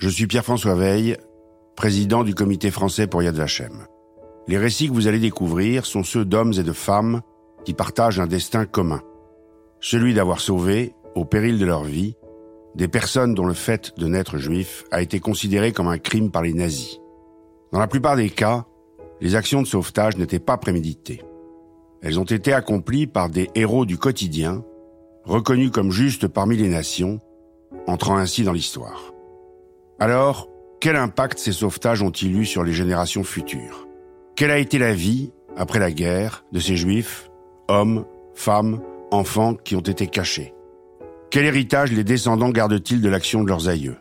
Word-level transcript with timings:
Je 0.00 0.08
suis 0.08 0.26
Pierre-François 0.26 0.76
Veil, 0.76 1.18
président 1.76 2.24
du 2.24 2.34
comité 2.34 2.70
français 2.70 3.06
pour 3.06 3.22
Yad 3.22 3.34
Vashem. 3.34 3.84
Les 4.48 4.56
récits 4.56 4.88
que 4.88 4.94
vous 4.94 5.08
allez 5.08 5.18
découvrir 5.18 5.84
sont 5.84 6.04
ceux 6.04 6.24
d'hommes 6.24 6.54
et 6.54 6.62
de 6.62 6.72
femmes 6.72 7.20
qui 7.66 7.74
partagent 7.74 8.18
un 8.18 8.26
destin 8.26 8.64
commun. 8.64 9.02
Celui 9.78 10.14
d'avoir 10.14 10.40
sauvé, 10.40 10.94
au 11.14 11.26
péril 11.26 11.58
de 11.58 11.66
leur 11.66 11.84
vie, 11.84 12.16
des 12.74 12.88
personnes 12.88 13.34
dont 13.34 13.44
le 13.44 13.52
fait 13.52 13.92
de 13.98 14.06
naître 14.06 14.38
juif 14.38 14.84
a 14.90 15.02
été 15.02 15.20
considéré 15.20 15.72
comme 15.72 15.88
un 15.88 15.98
crime 15.98 16.30
par 16.30 16.40
les 16.40 16.54
nazis. 16.54 16.98
Dans 17.70 17.78
la 17.78 17.86
plupart 17.86 18.16
des 18.16 18.30
cas, 18.30 18.64
les 19.20 19.34
actions 19.34 19.60
de 19.60 19.66
sauvetage 19.66 20.16
n'étaient 20.16 20.38
pas 20.38 20.56
préméditées. 20.56 21.22
Elles 22.00 22.18
ont 22.18 22.24
été 22.24 22.54
accomplies 22.54 23.06
par 23.06 23.28
des 23.28 23.50
héros 23.54 23.84
du 23.84 23.98
quotidien, 23.98 24.64
reconnus 25.24 25.70
comme 25.70 25.90
justes 25.90 26.26
parmi 26.26 26.56
les 26.56 26.70
nations, 26.70 27.20
entrant 27.86 28.16
ainsi 28.16 28.44
dans 28.44 28.54
l'histoire. 28.54 29.12
Alors, 30.02 30.48
quel 30.80 30.96
impact 30.96 31.38
ces 31.38 31.52
sauvetages 31.52 32.00
ont-ils 32.00 32.34
eu 32.34 32.46
sur 32.46 32.64
les 32.64 32.72
générations 32.72 33.22
futures? 33.22 33.86
Quelle 34.34 34.50
a 34.50 34.56
été 34.56 34.78
la 34.78 34.94
vie, 34.94 35.30
après 35.58 35.78
la 35.78 35.92
guerre, 35.92 36.42
de 36.52 36.58
ces 36.58 36.74
juifs, 36.74 37.30
hommes, 37.68 38.06
femmes, 38.34 38.80
enfants 39.10 39.52
qui 39.52 39.76
ont 39.76 39.80
été 39.80 40.06
cachés? 40.06 40.54
Quel 41.30 41.44
héritage 41.44 41.92
les 41.92 42.02
descendants 42.02 42.48
gardent-ils 42.48 43.02
de 43.02 43.08
l'action 43.10 43.44
de 43.44 43.48
leurs 43.48 43.68
aïeux? 43.68 43.98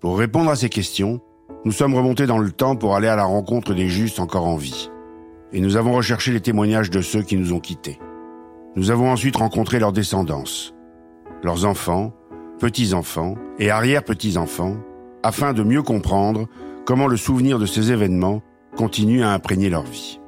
Pour 0.00 0.18
répondre 0.18 0.50
à 0.50 0.56
ces 0.56 0.68
questions, 0.68 1.20
nous 1.64 1.70
sommes 1.70 1.94
remontés 1.94 2.26
dans 2.26 2.38
le 2.38 2.50
temps 2.50 2.74
pour 2.74 2.96
aller 2.96 3.06
à 3.06 3.14
la 3.14 3.24
rencontre 3.24 3.72
des 3.72 3.88
justes 3.88 4.18
encore 4.18 4.48
en 4.48 4.56
vie. 4.56 4.90
Et 5.52 5.60
nous 5.60 5.76
avons 5.76 5.92
recherché 5.92 6.32
les 6.32 6.40
témoignages 6.40 6.90
de 6.90 7.02
ceux 7.02 7.22
qui 7.22 7.36
nous 7.36 7.52
ont 7.52 7.60
quittés. 7.60 8.00
Nous 8.74 8.90
avons 8.90 9.12
ensuite 9.12 9.36
rencontré 9.36 9.78
leurs 9.78 9.92
descendants, 9.92 10.42
leurs 11.44 11.66
enfants, 11.66 12.12
petits-enfants 12.58 13.36
et 13.60 13.70
arrière-petits-enfants, 13.70 14.76
afin 15.24 15.54
de 15.54 15.62
mieux 15.62 15.82
comprendre 15.82 16.46
comment 16.84 17.08
le 17.08 17.16
souvenir 17.16 17.58
de 17.58 17.66
ces 17.66 17.90
événements 17.90 18.42
continue 18.76 19.24
à 19.24 19.32
imprégner 19.32 19.70
leur 19.70 19.84
vie. 19.84 20.20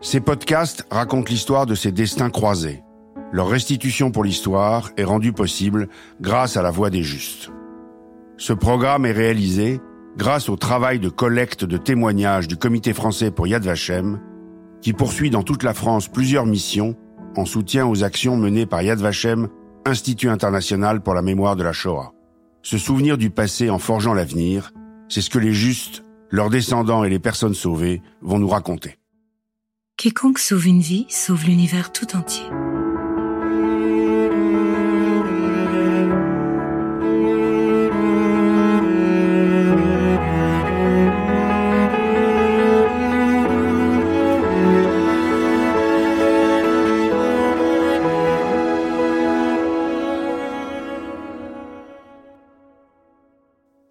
Ces 0.00 0.20
podcasts 0.20 0.86
racontent 0.90 1.30
l'histoire 1.30 1.66
de 1.66 1.74
ces 1.74 1.92
destins 1.92 2.30
croisés. 2.30 2.82
Leur 3.30 3.48
restitution 3.48 4.10
pour 4.10 4.24
l'histoire 4.24 4.90
est 4.96 5.04
rendue 5.04 5.32
possible 5.32 5.88
grâce 6.20 6.56
à 6.56 6.62
la 6.62 6.70
voix 6.70 6.88
des 6.88 7.02
justes. 7.02 7.50
Ce 8.38 8.54
programme 8.54 9.04
est 9.04 9.12
réalisé 9.12 9.80
grâce 10.16 10.48
au 10.48 10.56
travail 10.56 10.98
de 10.98 11.10
collecte 11.10 11.64
de 11.64 11.76
témoignages 11.76 12.48
du 12.48 12.56
Comité 12.56 12.94
français 12.94 13.30
pour 13.30 13.46
Yad 13.46 13.64
Vashem, 13.64 14.18
qui 14.80 14.94
poursuit 14.94 15.30
dans 15.30 15.42
toute 15.42 15.62
la 15.62 15.74
France 15.74 16.08
plusieurs 16.08 16.46
missions 16.46 16.96
en 17.36 17.44
soutien 17.44 17.86
aux 17.86 18.02
actions 18.02 18.36
menées 18.36 18.66
par 18.66 18.82
Yad 18.82 18.98
Vashem, 18.98 19.48
Institut 19.84 20.28
international 20.28 21.00
pour 21.00 21.14
la 21.14 21.22
mémoire 21.22 21.56
de 21.56 21.62
la 21.62 21.72
Shoah. 21.72 22.12
Se 22.62 22.78
souvenir 22.78 23.18
du 23.18 23.30
passé 23.30 23.70
en 23.70 23.78
forgeant 23.78 24.14
l'avenir, 24.14 24.72
c'est 25.08 25.20
ce 25.20 25.30
que 25.30 25.38
les 25.38 25.52
justes, 25.52 26.02
leurs 26.30 26.50
descendants 26.50 27.04
et 27.04 27.10
les 27.10 27.18
personnes 27.18 27.54
sauvées 27.54 28.02
vont 28.20 28.38
nous 28.38 28.48
raconter. 28.48 28.98
Quiconque 29.96 30.38
sauve 30.38 30.66
une 30.66 30.80
vie 30.80 31.06
sauve 31.08 31.44
l'univers 31.44 31.92
tout 31.92 32.14
entier. 32.14 32.44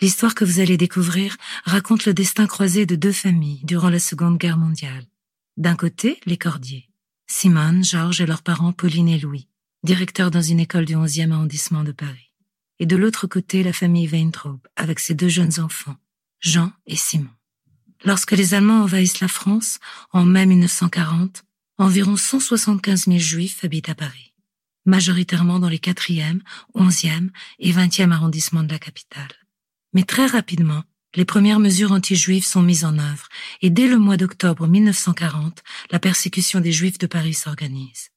L'histoire 0.08 0.36
que 0.36 0.46
vous 0.46 0.62
allez 0.62 0.78
découvrir 0.78 1.36
raconte 1.66 2.06
le 2.06 2.14
destin 2.14 2.48
croisé 2.48 2.86
de 2.86 2.96
deux 2.96 3.12
familles 3.12 3.60
durant 3.66 3.90
la 3.90 4.00
Seconde 4.00 4.38
Guerre 4.38 4.58
mondiale. 4.58 5.04
D'un 5.58 5.76
côté, 5.76 6.22
les 6.26 6.38
Cordiers. 6.38 6.90
Simone, 7.30 7.84
Georges 7.84 8.22
et 8.22 8.26
leurs 8.26 8.42
parents 8.42 8.72
Pauline 8.72 9.10
et 9.10 9.20
Louis, 9.20 9.50
directeurs 9.84 10.32
dans 10.32 10.42
une 10.42 10.62
école 10.62 10.86
du 10.86 10.96
11e 10.96 11.34
arrondissement 11.34 11.84
de 11.84 11.92
Paris. 11.92 12.32
Et 12.80 12.86
de 12.86 12.96
l'autre 12.96 13.28
côté, 13.28 13.64
la 13.64 13.73
famille 13.73 14.08
Weintraub, 14.08 14.60
avec 14.78 15.02
ses 15.02 15.14
deux 15.14 15.28
jeunes 15.28 15.60
enfants, 15.60 15.98
Jean 16.40 16.72
et 16.86 16.96
Simon. 16.96 17.28
Lorsque 18.06 18.32
les 18.32 18.54
Allemands 18.54 18.84
envahissent 18.84 19.20
la 19.20 19.28
France, 19.28 19.78
en 20.14 20.23
mai 20.23 20.46
1940, 20.46 21.44
environ 21.80 22.16
175 22.16 23.08
000 23.08 23.17
juifs 23.17 23.66
habitent 23.66 23.90
à 23.90 23.96
Paris, 23.96 24.34
majoritairement 24.86 25.60
dans 25.60 25.67
les 25.67 25.80
4e, 25.80 26.40
11e 26.76 27.28
et 27.60 27.73
20e 27.73 28.12
arrondissements 28.12 28.64
de 28.64 28.72
la 28.72 28.80
capitale. 28.80 29.36
Mais 29.98 30.04
très 30.04 30.28
rapidement, 30.28 30.84
les 31.16 31.26
premières 31.26 31.60
mesures 31.60 31.92
anti-juives 31.92 32.46
sont 32.46 32.62
mises 32.62 32.86
en 32.86 33.00
œuvre 33.00 33.28
et 33.64 33.72
dès 33.72 33.88
le 33.88 33.98
mois 33.98 34.16
d'octobre 34.16 34.68
1940, 34.68 35.64
la 35.90 35.98
persécution 35.98 36.60
des 36.60 36.72
juifs 36.72 37.00
de 37.00 37.08
Paris 37.08 37.34
s'organise. 37.34 38.12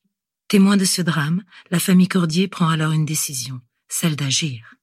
Témoin 0.47 0.77
de 0.77 0.85
ce 0.85 1.01
drame, 1.01 1.43
la 1.71 1.79
famille 1.81 2.07
Cordier 2.07 2.49
prend 2.49 2.69
alors 2.69 2.93
une 2.93 3.07
décision, 3.07 3.63
celle 3.89 4.15
d'agir. 4.15 4.75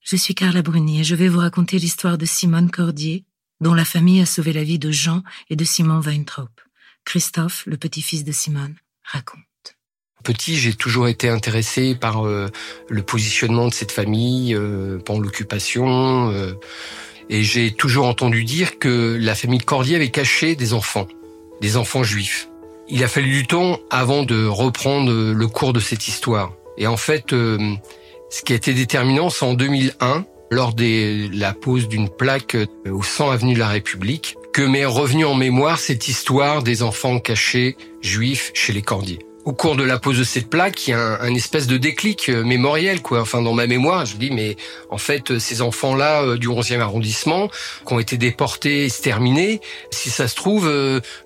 Je 0.00 0.16
suis 0.16 0.34
Carla 0.34 0.62
Bruni 0.62 1.00
et 1.00 1.04
je 1.04 1.14
vais 1.14 1.28
vous 1.28 1.40
raconter 1.40 1.78
l'histoire 1.78 2.16
de 2.16 2.24
Simone 2.24 2.70
Cordier, 2.70 3.26
dont 3.60 3.74
la 3.74 3.84
famille 3.84 4.22
a 4.22 4.26
sauvé 4.26 4.54
la 4.54 4.64
vie 4.64 4.78
de 4.78 4.90
Jean 4.90 5.22
et 5.50 5.56
de 5.56 5.64
Simon 5.66 6.00
Weintraub. 6.00 6.48
Christophe, 7.04 7.64
le 7.66 7.76
petit-fils 7.76 8.24
de 8.24 8.32
Simone, 8.32 8.76
raconte. 9.04 9.45
Petit, 10.26 10.56
j'ai 10.56 10.72
toujours 10.72 11.06
été 11.08 11.28
intéressé 11.28 11.94
par 11.94 12.26
euh, 12.26 12.48
le 12.88 13.02
positionnement 13.02 13.68
de 13.68 13.72
cette 13.72 13.92
famille 13.92 14.54
euh, 14.54 14.98
pendant 14.98 15.20
l'occupation. 15.20 16.30
Euh, 16.32 16.54
et 17.30 17.42
j'ai 17.42 17.70
toujours 17.70 18.06
entendu 18.06 18.42
dire 18.42 18.78
que 18.78 19.16
la 19.20 19.34
famille 19.34 19.60
Cordier 19.60 19.96
avait 19.96 20.10
caché 20.10 20.56
des 20.56 20.74
enfants, 20.74 21.06
des 21.60 21.76
enfants 21.76 22.02
juifs. 22.02 22.48
Il 22.88 23.04
a 23.04 23.08
fallu 23.08 23.30
du 23.30 23.46
temps 23.46 23.78
avant 23.90 24.22
de 24.22 24.46
reprendre 24.46 25.12
le 25.12 25.46
cours 25.46 25.72
de 25.72 25.80
cette 25.80 26.08
histoire. 26.08 26.52
Et 26.78 26.86
en 26.86 26.96
fait, 26.96 27.30
ce 27.30 28.42
qui 28.44 28.52
a 28.52 28.56
été 28.56 28.74
déterminant, 28.74 29.28
c'est 29.28 29.44
en 29.44 29.54
2001, 29.54 30.24
lors 30.52 30.72
de 30.72 31.28
la 31.36 31.52
pose 31.52 31.88
d'une 31.88 32.08
plaque 32.08 32.56
au 32.88 33.02
100 33.02 33.30
avenue 33.30 33.54
de 33.54 33.58
la 33.58 33.68
République, 33.68 34.36
que 34.52 34.62
m'est 34.62 34.84
revenu 34.84 35.24
en 35.24 35.34
mémoire 35.34 35.80
cette 35.80 36.06
histoire 36.06 36.62
des 36.62 36.84
enfants 36.84 37.18
cachés 37.18 37.76
juifs 38.02 38.52
chez 38.54 38.72
les 38.72 38.82
Cordiers 38.82 39.18
au 39.46 39.52
cours 39.52 39.76
de 39.76 39.84
la 39.84 40.00
pose 40.00 40.18
de 40.18 40.24
cette 40.24 40.50
plaque, 40.50 40.88
il 40.88 40.90
y 40.90 40.92
a 40.92 41.22
un, 41.22 41.32
espèce 41.34 41.68
de 41.68 41.76
déclic 41.76 42.28
euh, 42.28 42.42
mémoriel, 42.42 43.00
quoi. 43.00 43.20
Enfin, 43.20 43.40
dans 43.40 43.54
ma 43.54 43.68
mémoire, 43.68 44.04
je 44.04 44.16
dis, 44.16 44.32
mais 44.32 44.56
en 44.90 44.98
fait, 44.98 45.30
euh, 45.30 45.38
ces 45.38 45.62
enfants-là 45.62 46.22
euh, 46.22 46.36
du 46.36 46.48
11e 46.48 46.80
arrondissement, 46.80 47.48
qui 47.86 47.92
ont 47.94 48.00
été 48.00 48.18
déportés, 48.18 48.86
exterminés, 48.86 49.60
si 49.92 50.10
ça 50.10 50.26
se 50.26 50.34
trouve, 50.34 50.68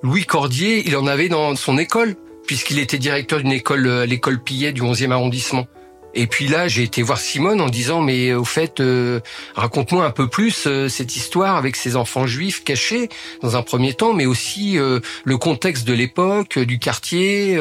Louis 0.02 0.26
Cordier, 0.26 0.82
il 0.86 0.96
en 0.96 1.06
avait 1.06 1.30
dans 1.30 1.56
son 1.56 1.78
école, 1.78 2.14
puisqu'il 2.46 2.78
était 2.78 2.98
directeur 2.98 3.38
d'une 3.38 3.52
école, 3.52 4.02
l'école 4.02 4.42
Pillet 4.42 4.72
du 4.72 4.82
11e 4.82 5.12
arrondissement. 5.12 5.66
Et 6.14 6.26
puis 6.26 6.48
là, 6.48 6.66
j'ai 6.66 6.82
été 6.82 7.02
voir 7.02 7.18
Simone 7.18 7.60
en 7.60 7.68
disant 7.68 8.02
mais 8.02 8.34
au 8.34 8.44
fait, 8.44 8.80
euh, 8.80 9.20
raconte-moi 9.54 10.04
un 10.04 10.10
peu 10.10 10.28
plus 10.28 10.66
euh, 10.66 10.88
cette 10.88 11.14
histoire 11.14 11.56
avec 11.56 11.76
ces 11.76 11.96
enfants 11.96 12.26
juifs 12.26 12.64
cachés 12.64 13.08
dans 13.42 13.56
un 13.56 13.62
premier 13.62 13.94
temps, 13.94 14.12
mais 14.12 14.26
aussi 14.26 14.78
euh, 14.78 15.00
le 15.24 15.38
contexte 15.38 15.86
de 15.86 15.92
l'époque, 15.92 16.58
du 16.58 16.78
quartier, 16.78 17.58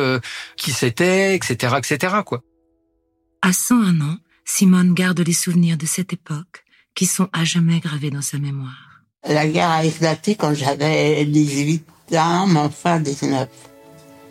qui 0.55 0.71
c'était, 0.71 1.35
etc., 1.35 1.75
etc. 1.77 2.15
Quoi. 2.25 2.41
À 3.41 3.53
101 3.53 4.01
ans, 4.01 4.17
Simone 4.45 4.93
garde 4.93 5.19
les 5.19 5.33
souvenirs 5.33 5.77
de 5.77 5.85
cette 5.85 6.13
époque 6.13 6.63
qui 6.95 7.05
sont 7.05 7.29
à 7.33 7.43
jamais 7.43 7.79
gravés 7.79 8.09
dans 8.09 8.21
sa 8.21 8.39
mémoire. 8.39 9.03
La 9.27 9.47
guerre 9.47 9.69
a 9.69 9.85
éclaté 9.85 10.35
quand 10.35 10.53
j'avais 10.53 11.25
18 11.25 11.83
ans, 12.15 12.47
mon 12.47 12.69
frère 12.69 12.99
19. 12.99 13.47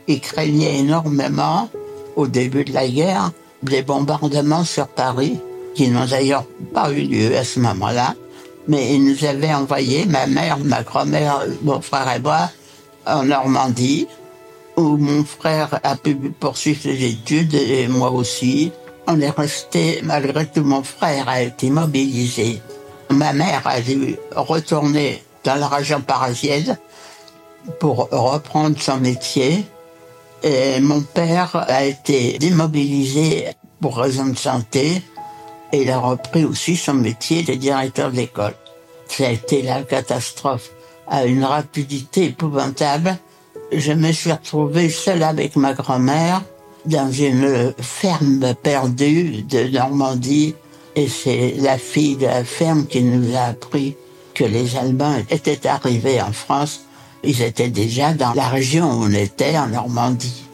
Il 0.09 0.21
craignait 0.21 0.79
énormément 0.79 1.71
au 2.17 2.27
début 2.27 2.65
de 2.65 2.73
la 2.73 2.89
guerre 2.89 3.31
des 3.63 3.83
bombardements 3.83 4.65
sur 4.65 4.89
Paris, 4.89 5.39
qui 5.75 5.89
n'ont 5.89 6.07
d'ailleurs 6.07 6.45
pas 6.75 6.91
eu 6.91 7.03
lieu 7.03 7.37
à 7.37 7.45
ce 7.45 7.61
moment-là, 7.61 8.15
mais 8.67 8.95
ils 8.95 9.05
nous 9.05 9.25
avaient 9.25 9.55
envoyé, 9.55 10.05
ma 10.07 10.27
mère, 10.27 10.59
ma 10.59 10.83
grand-mère, 10.83 11.45
mon 11.63 11.81
frère 11.81 12.13
et 12.15 12.21
moi, 12.21 12.51
en 13.07 13.25
Normandie, 13.25 14.07
où 14.77 14.97
mon 14.97 15.25
frère 15.25 15.81
a 15.83 15.97
pu 15.97 16.15
poursuivre 16.15 16.83
ses 16.83 17.05
études 17.05 17.55
et 17.55 17.89
moi 17.89 18.11
aussi. 18.11 18.71
On 19.07 19.21
est 19.21 19.31
resté, 19.31 20.01
malgré 20.05 20.47
tout, 20.47 20.63
mon 20.63 20.83
frère 20.83 21.29
a 21.29 21.43
été 21.43 21.71
mobilisé. 21.71 22.61
Ma 23.11 23.33
mère 23.33 23.63
a 23.65 23.81
dû 23.81 24.17
retourner 24.37 25.23
dans 25.45 25.55
la 25.55 25.67
région 25.67 26.01
parisienne 26.03 26.77
pour 27.81 28.09
reprendre 28.11 28.77
son 28.81 28.99
métier. 28.99 29.65
Et 30.43 30.81
mon 30.81 31.01
père 31.01 31.57
a 31.69 31.85
été 31.85 32.39
démobilisé 32.39 33.49
pour 33.81 33.99
raison 33.99 34.27
de 34.27 34.39
santé 34.39 35.03
et 35.73 35.83
il 35.83 35.91
a 35.91 35.99
repris 35.99 36.45
aussi 36.45 36.77
son 36.77 36.95
métier 36.95 37.43
de 37.43 37.55
directeur 37.55 38.11
d'école. 38.11 38.55
Ça 39.09 39.27
a 39.27 39.31
été 39.31 39.63
la 39.63 39.83
catastrophe 39.83 40.71
à 41.07 41.25
une 41.25 41.45
rapidité 41.45 42.27
épouvantable. 42.27 43.17
Je 43.73 43.93
me 43.93 44.13
suis 44.13 44.33
retrouvé 44.33 44.89
seul 44.89 45.23
avec 45.23 45.57
ma 45.57 45.75
grand-mère 45.75 46.43
dans 46.87 47.11
une 47.11 47.75
ferme 47.79 48.55
perdue 48.63 49.43
de 49.43 49.69
Normandie 49.69 50.55
Et 50.99 51.07
c'est 51.07 51.55
la 51.59 51.79
fille 51.79 52.17
de 52.17 52.27
la 52.27 52.43
ferme 52.43 52.85
qui 52.87 53.03
nous 53.03 53.37
a 53.37 53.43
appris 53.43 53.97
que 54.35 54.43
les 54.43 54.77
Allemands 54.77 55.19
étaient 55.31 55.65
arrivés 55.67 56.21
en 56.21 56.33
France. 56.33 56.88
Ils 57.25 57.43
étaient 57.43 57.71
déjà 57.71 58.13
dans 58.13 58.33
la 58.33 58.49
région 58.49 58.91
où 58.91 59.05
on 59.05 59.13
était, 59.13 59.59
en 59.59 59.69
Normandie. 59.69 60.45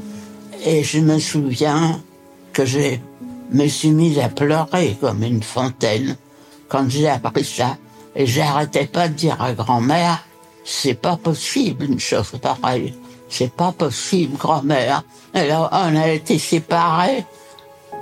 Et 0.65 0.83
je 0.83 0.99
me 1.01 1.19
souviens 1.19 2.01
que 2.53 2.65
je 2.65 2.97
me 3.51 3.67
suis 3.69 3.91
mise 3.91 4.19
à 4.19 4.29
pleurer 4.29 4.97
comme 5.01 5.23
une 5.23 5.43
fontaine 5.43 6.17
quand 6.69 6.89
j'ai 6.89 7.09
appris 7.09 7.45
ça. 7.45 7.77
Et 8.17 8.27
j'arrêtais 8.27 8.87
pas 8.87 9.09
de 9.09 9.15
dire 9.15 9.41
à 9.43 9.53
grand-mère, 9.53 10.25
c'est 10.65 10.95
pas 10.95 11.17
possible 11.17 11.85
une 11.85 12.01
chose 12.01 12.33
pareille. 12.41 12.95
C'est 13.29 13.53
pas 13.53 13.73
possible, 13.73 14.37
grand-mère. 14.37 15.03
Alors, 15.35 15.69
on 15.73 15.97
a 15.97 16.09
été 16.09 16.39
séparés 16.39 17.25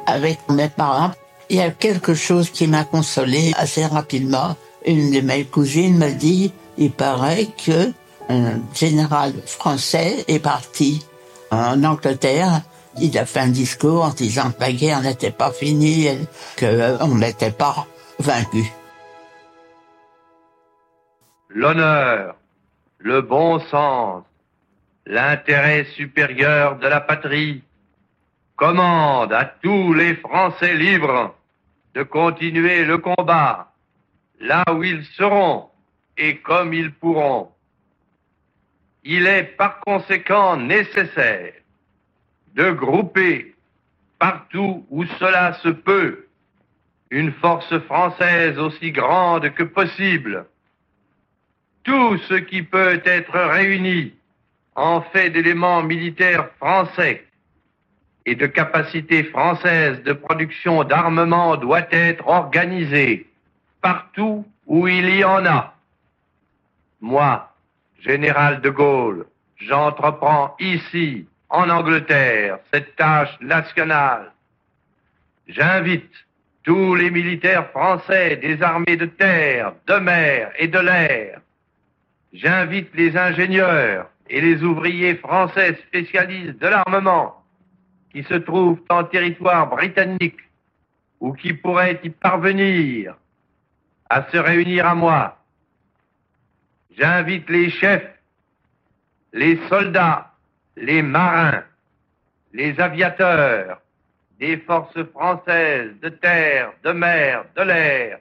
avec 0.06 0.38
mes 0.50 0.69
parents. 0.69 1.12
Il 1.49 1.56
y 1.56 1.61
a 1.61 1.70
quelque 1.70 2.14
chose 2.14 2.50
qui 2.50 2.67
m'a 2.67 2.85
consolé 2.85 3.53
assez 3.56 3.85
rapidement. 3.87 4.56
Une 4.87 5.11
de 5.11 5.20
mes 5.20 5.44
cousines 5.44 5.97
m'a 5.97 6.11
dit, 6.11 6.53
il 6.76 6.91
paraît 6.91 7.49
que 7.64 7.93
un 8.28 8.60
général 8.74 9.32
français 9.46 10.24
est 10.28 10.42
parti 10.42 11.04
en 11.50 11.82
Angleterre. 11.84 12.62
Il 13.00 13.16
a 13.19 13.24
fait 13.24 13.40
un 13.40 13.48
discours 13.48 14.04
en 14.04 14.10
disant 14.10 14.50
que 14.52 14.60
la 14.60 14.72
guerre 14.72 15.00
n'était 15.02 15.30
pas 15.30 15.50
finie 15.50 16.08
qu'on 16.58 17.14
n'était 17.16 17.50
pas 17.50 17.86
vaincu. 18.19 18.70
L'honneur, 21.48 22.36
le 22.98 23.20
bon 23.20 23.60
sens, 23.60 24.25
l'intérêt 25.06 25.84
supérieur 25.96 26.78
de 26.78 26.86
la 26.86 27.00
patrie 27.00 27.62
commande 28.56 29.32
à 29.32 29.44
tous 29.44 29.92
les 29.92 30.14
Français 30.16 30.75
libres 30.75 31.34
de 31.94 32.02
continuer 32.02 32.84
le 32.84 32.98
combat 32.98 33.72
là 34.40 34.64
où 34.72 34.82
ils 34.82 35.04
seront 35.16 35.68
et 36.16 36.38
comme 36.38 36.75
ils 36.75 36.92
pourront. 36.92 37.51
Il 39.04 39.26
est 39.26 39.44
par 39.56 39.81
conséquent 39.81 40.56
nécessaire 40.56 41.52
de 42.54 42.70
grouper 42.70 43.54
partout 44.19 44.87
où 44.90 45.04
cela 45.04 45.54
se 45.54 45.69
peut 45.69 46.26
une 47.10 47.32
force 47.32 47.78
française 47.81 48.58
aussi 48.58 48.90
grande 48.90 49.50
que 49.50 49.64
possible. 49.64 50.46
Tout 51.84 52.16
ce 52.28 52.34
qui 52.34 52.62
peut 52.62 53.02
être 53.04 53.38
réuni 53.38 54.14
en 54.75 55.02
fait 55.02 55.31
d'éléments 55.31 55.82
militaires 55.82 56.49
français 56.56 57.26
et 58.25 58.34
de 58.34 58.46
capacités 58.46 59.25
françaises 59.25 60.02
de 60.04 60.12
production 60.12 60.84
d'armement 60.84 61.56
doit 61.56 61.87
être 61.90 62.26
organisé 62.28 63.26
partout 63.82 64.46
où 64.66 64.87
il 64.88 65.10
y 65.16 65.25
en 65.25 65.44
a. 65.44 65.75
Moi, 67.00 67.51
général 68.04 68.60
de 68.60 68.70
Gaulle, 68.70 69.26
j'entreprends 69.56 70.56
ici, 70.58 71.26
en 71.49 71.69
Angleterre, 71.70 72.58
cette 72.72 72.96
tâche 72.96 73.38
nationale. 73.40 74.32
J'invite 75.46 76.12
tous 76.64 76.94
les 76.94 77.10
militaires 77.10 77.69
français 77.70 78.37
des 78.37 78.62
armées 78.62 78.96
de 78.96 79.06
terre, 79.06 79.75
de 79.87 79.94
mer 79.94 80.50
et 80.58 80.69
de 80.69 80.78
l'air. 80.78 81.40
J'invite 82.32 82.94
les 82.94 83.16
ingénieurs 83.16 84.08
et 84.28 84.40
les 84.40 84.62
ouvriers 84.62 85.16
français 85.16 85.75
spécialistes 85.87 86.58
de 86.58 86.69
l'armement 86.69 87.43
qui 88.12 88.22
se 88.25 88.34
trouvent 88.34 88.81
en 88.88 89.04
territoire 89.04 89.69
britannique 89.69 90.40
ou 91.20 91.32
qui 91.32 91.52
pourraient 91.52 92.00
y 92.02 92.10
parvenir 92.10 93.14
à 94.08 94.25
se 94.31 94.37
réunir 94.37 94.87
à 94.87 94.94
moi. 94.94 95.41
J'invite 96.96 97.48
les 97.48 97.70
chefs, 97.70 98.18
les 99.32 99.56
soldats, 99.68 100.32
les 100.76 101.02
marins, 101.02 101.64
les 102.52 102.78
aviateurs 102.80 103.80
des 104.38 104.58
forces 104.58 105.04
françaises 105.12 105.92
de 106.00 106.08
terre, 106.08 106.72
de 106.82 106.92
mer, 106.92 107.44
de 107.56 107.62
l'air, 107.62 108.18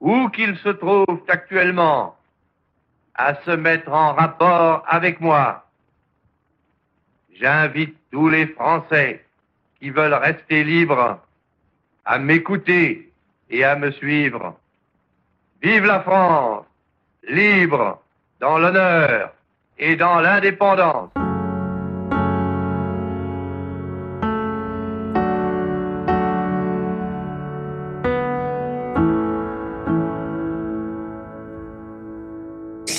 où 0.00 0.28
qu'ils 0.30 0.56
se 0.58 0.70
trouvent 0.70 1.24
actuellement, 1.28 2.16
à 3.14 3.34
se 3.42 3.50
mettre 3.50 3.92
en 3.92 4.14
rapport 4.14 4.84
avec 4.88 5.20
moi. 5.20 5.66
J'invite 7.34 7.96
tous 8.10 8.28
les 8.28 8.46
Français 8.48 9.24
qui 9.78 9.90
veulent 9.90 10.14
rester 10.14 10.64
libres 10.64 11.20
à 12.04 12.18
m'écouter 12.18 13.12
et 13.50 13.64
à 13.64 13.76
me 13.76 13.90
suivre. 13.92 14.58
Vive 15.62 15.84
la 15.84 16.00
France, 16.00 16.64
libre, 17.28 18.00
dans 18.40 18.58
l'honneur 18.58 19.32
et 19.78 19.96
dans 19.96 20.20
l'indépendance. 20.20 21.10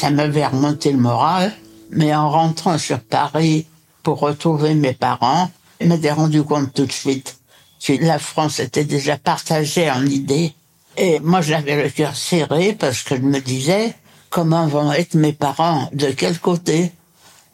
ça 0.02 0.10
m'avait 0.10 0.48
remonté 0.48 0.92
le 0.92 0.98
moral, 0.98 1.54
mais 1.92 2.16
en 2.16 2.32
rentrant 2.32 2.80
sur 2.80 3.00
Paris 3.00 3.68
pour 4.02 4.20
retrouver 4.20 4.74
mes 4.74 4.94
parents, 4.94 5.52
je 5.80 5.86
m'étais 5.86 6.12
rendu 6.12 6.42
compte 6.42 6.74
tout 6.74 6.88
de 6.88 6.92
suite 6.92 7.38
que 7.86 7.94
la 8.04 8.18
France 8.18 8.60
était 8.60 8.84
déjà 8.84 9.18
partagée 9.18 9.92
en 9.92 10.04
idées. 10.04 10.56
Et 10.98 11.20
moi, 11.20 11.42
j'avais 11.42 11.84
le 11.84 11.90
cœur 11.90 12.16
serré 12.16 12.74
parce 12.74 13.04
que 13.04 13.16
je 13.16 13.22
me 13.22 13.40
disais, 13.40 13.94
comment 14.32 14.66
vont 14.66 14.92
être 14.92 15.14
mes 15.14 15.34
parents 15.34 15.88
De 15.94 16.08
quel 16.08 16.40
côté? 16.40 16.92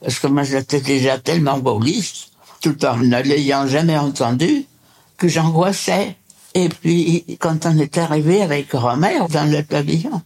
Parce 0.02 0.20
que 0.20 0.28
moi, 0.28 0.44
j'étais 0.44 0.80
déjà 0.80 1.18
tellement 1.18 1.58
gaulliste, 1.58 2.30
tout 2.62 2.86
en 2.86 2.98
ne 2.98 3.22
l'ayant 3.22 3.68
jamais 3.68 3.98
entendu, 3.98 4.66
que 5.18 5.28
j'angoissais. 5.28 6.16
Et 6.54 6.70
puis, 6.70 7.26
quand 7.40 7.66
on 7.66 7.78
est 7.78 7.98
arrivé 7.98 8.42
avec 8.42 8.70
grand-mère 8.70 9.28
dans 9.28 9.52
le 9.52 9.64
pavillon, 9.64 10.22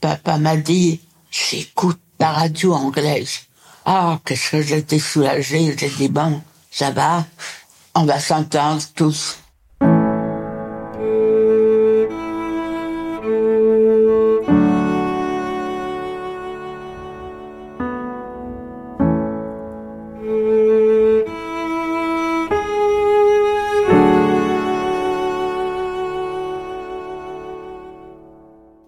papa 0.00 0.38
m'a 0.38 0.56
dit, 0.56 1.00
j'écoute 1.30 1.98
la 2.20 2.30
radio 2.30 2.74
anglaise. 2.74 3.40
Ah, 3.86 4.20
qu'est-ce 4.24 4.50
que 4.50 4.62
j'étais 4.62 4.98
soulagé. 4.98 5.74
J'ai 5.76 5.90
dit, 5.90 6.08
bon, 6.08 6.40
ça 6.70 6.90
va, 6.90 7.26
on 7.94 8.04
va 8.04 8.20
s'entendre 8.20 8.82
tous. 8.94 9.38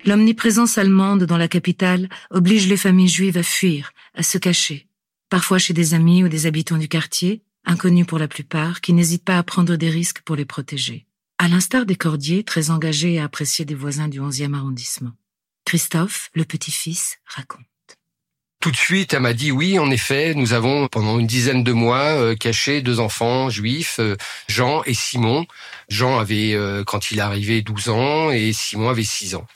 L'omniprésence 0.06 0.78
allemande 0.78 1.24
dans 1.24 1.36
la 1.36 1.48
capitale 1.48 2.08
oblige 2.30 2.68
les 2.68 2.76
familles 2.76 3.08
juives 3.08 3.36
à 3.36 3.42
fuir, 3.42 3.92
à 4.14 4.22
se 4.22 4.38
cacher, 4.38 4.86
parfois 5.28 5.58
chez 5.58 5.74
des 5.74 5.94
amis 5.94 6.22
ou 6.22 6.28
des 6.28 6.46
habitants 6.46 6.76
du 6.76 6.86
quartier, 6.86 7.42
inconnus 7.64 8.06
pour 8.06 8.20
la 8.20 8.28
plupart, 8.28 8.80
qui 8.80 8.92
n'hésitent 8.92 9.24
pas 9.24 9.36
à 9.36 9.42
prendre 9.42 9.74
des 9.74 9.90
risques 9.90 10.20
pour 10.20 10.36
les 10.36 10.44
protéger. 10.44 11.06
À 11.38 11.48
l'instar 11.48 11.86
des 11.86 11.96
cordiers, 11.96 12.44
très 12.44 12.70
engagés 12.70 13.14
et 13.14 13.20
appréciés 13.20 13.64
des 13.64 13.74
voisins 13.74 14.06
du 14.06 14.20
11e 14.20 14.54
arrondissement. 14.54 15.10
Christophe, 15.64 16.30
le 16.34 16.44
petit-fils, 16.44 17.18
raconte. 17.26 17.66
Tout 18.60 18.70
de 18.70 18.76
suite, 18.76 19.12
elle 19.12 19.20
m'a 19.20 19.32
dit 19.32 19.50
oui, 19.50 19.76
en 19.80 19.90
effet, 19.90 20.34
nous 20.34 20.52
avons 20.52 20.86
pendant 20.86 21.18
une 21.18 21.26
dizaine 21.26 21.64
de 21.64 21.72
mois 21.72 22.14
euh, 22.14 22.36
caché 22.36 22.80
deux 22.80 23.00
enfants 23.00 23.50
juifs, 23.50 23.98
euh, 23.98 24.16
Jean 24.46 24.84
et 24.84 24.94
Simon. 24.94 25.46
Jean 25.88 26.18
avait, 26.20 26.54
euh, 26.54 26.84
quand 26.84 27.10
il 27.10 27.18
est 27.18 27.22
arrivé, 27.22 27.62
12 27.62 27.88
ans 27.88 28.30
et 28.30 28.52
Simon 28.52 28.88
avait 28.88 29.02
6 29.02 29.34
ans. 29.34 29.46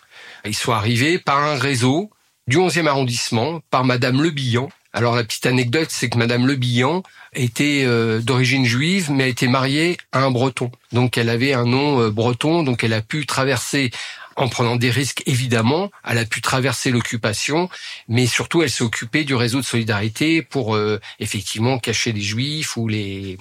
Ils 0.45 0.55
sont 0.55 0.73
arrivés 0.73 1.19
par 1.19 1.39
un 1.39 1.57
réseau 1.57 2.11
du 2.47 2.59
11e 2.59 2.87
arrondissement, 2.87 3.61
par 3.71 3.85
Madame 3.85 4.23
Le 4.23 4.31
Billan. 4.31 4.69
Alors 4.93 5.15
la 5.15 5.23
petite 5.23 5.47
anecdote, 5.47 5.89
c'est 5.91 6.09
que 6.09 6.19
Madame 6.19 6.47
Le 6.47 6.57
Billan 6.57 7.03
était 7.33 7.85
euh, 7.85 8.21
d'origine 8.21 8.65
juive, 8.65 9.11
mais 9.13 9.25
a 9.25 9.29
été 9.29 9.47
mariée 9.47 9.97
à 10.11 10.25
un 10.25 10.31
breton. 10.31 10.73
Donc 10.93 11.17
elle 11.17 11.29
avait 11.29 11.53
un 11.53 11.65
nom 11.65 12.01
euh, 12.01 12.11
breton, 12.11 12.65
donc 12.65 12.83
elle 12.83 12.93
a 12.93 13.03
pu 13.03 13.25
traverser 13.25 13.93
en 14.37 14.49
prenant 14.49 14.77
des 14.77 14.91
risques 14.91 15.23
évidemment, 15.27 15.91
elle 16.05 16.19
a 16.19 16.25
pu 16.25 16.41
traverser 16.41 16.91
l'occupation, 16.91 17.69
mais 18.09 18.27
surtout 18.27 18.63
elle 18.63 18.71
s'est 18.71 18.85
occupée 18.85 19.25
du 19.25 19.35
réseau 19.35 19.61
de 19.61 19.65
solidarité 19.65 20.43
pour 20.43 20.75
euh, 20.75 21.01
effectivement 21.19 21.79
cacher 21.79 22.13
les 22.13 22.23
juifs 22.23 22.77
ou 22.77 22.89
les 22.89 23.39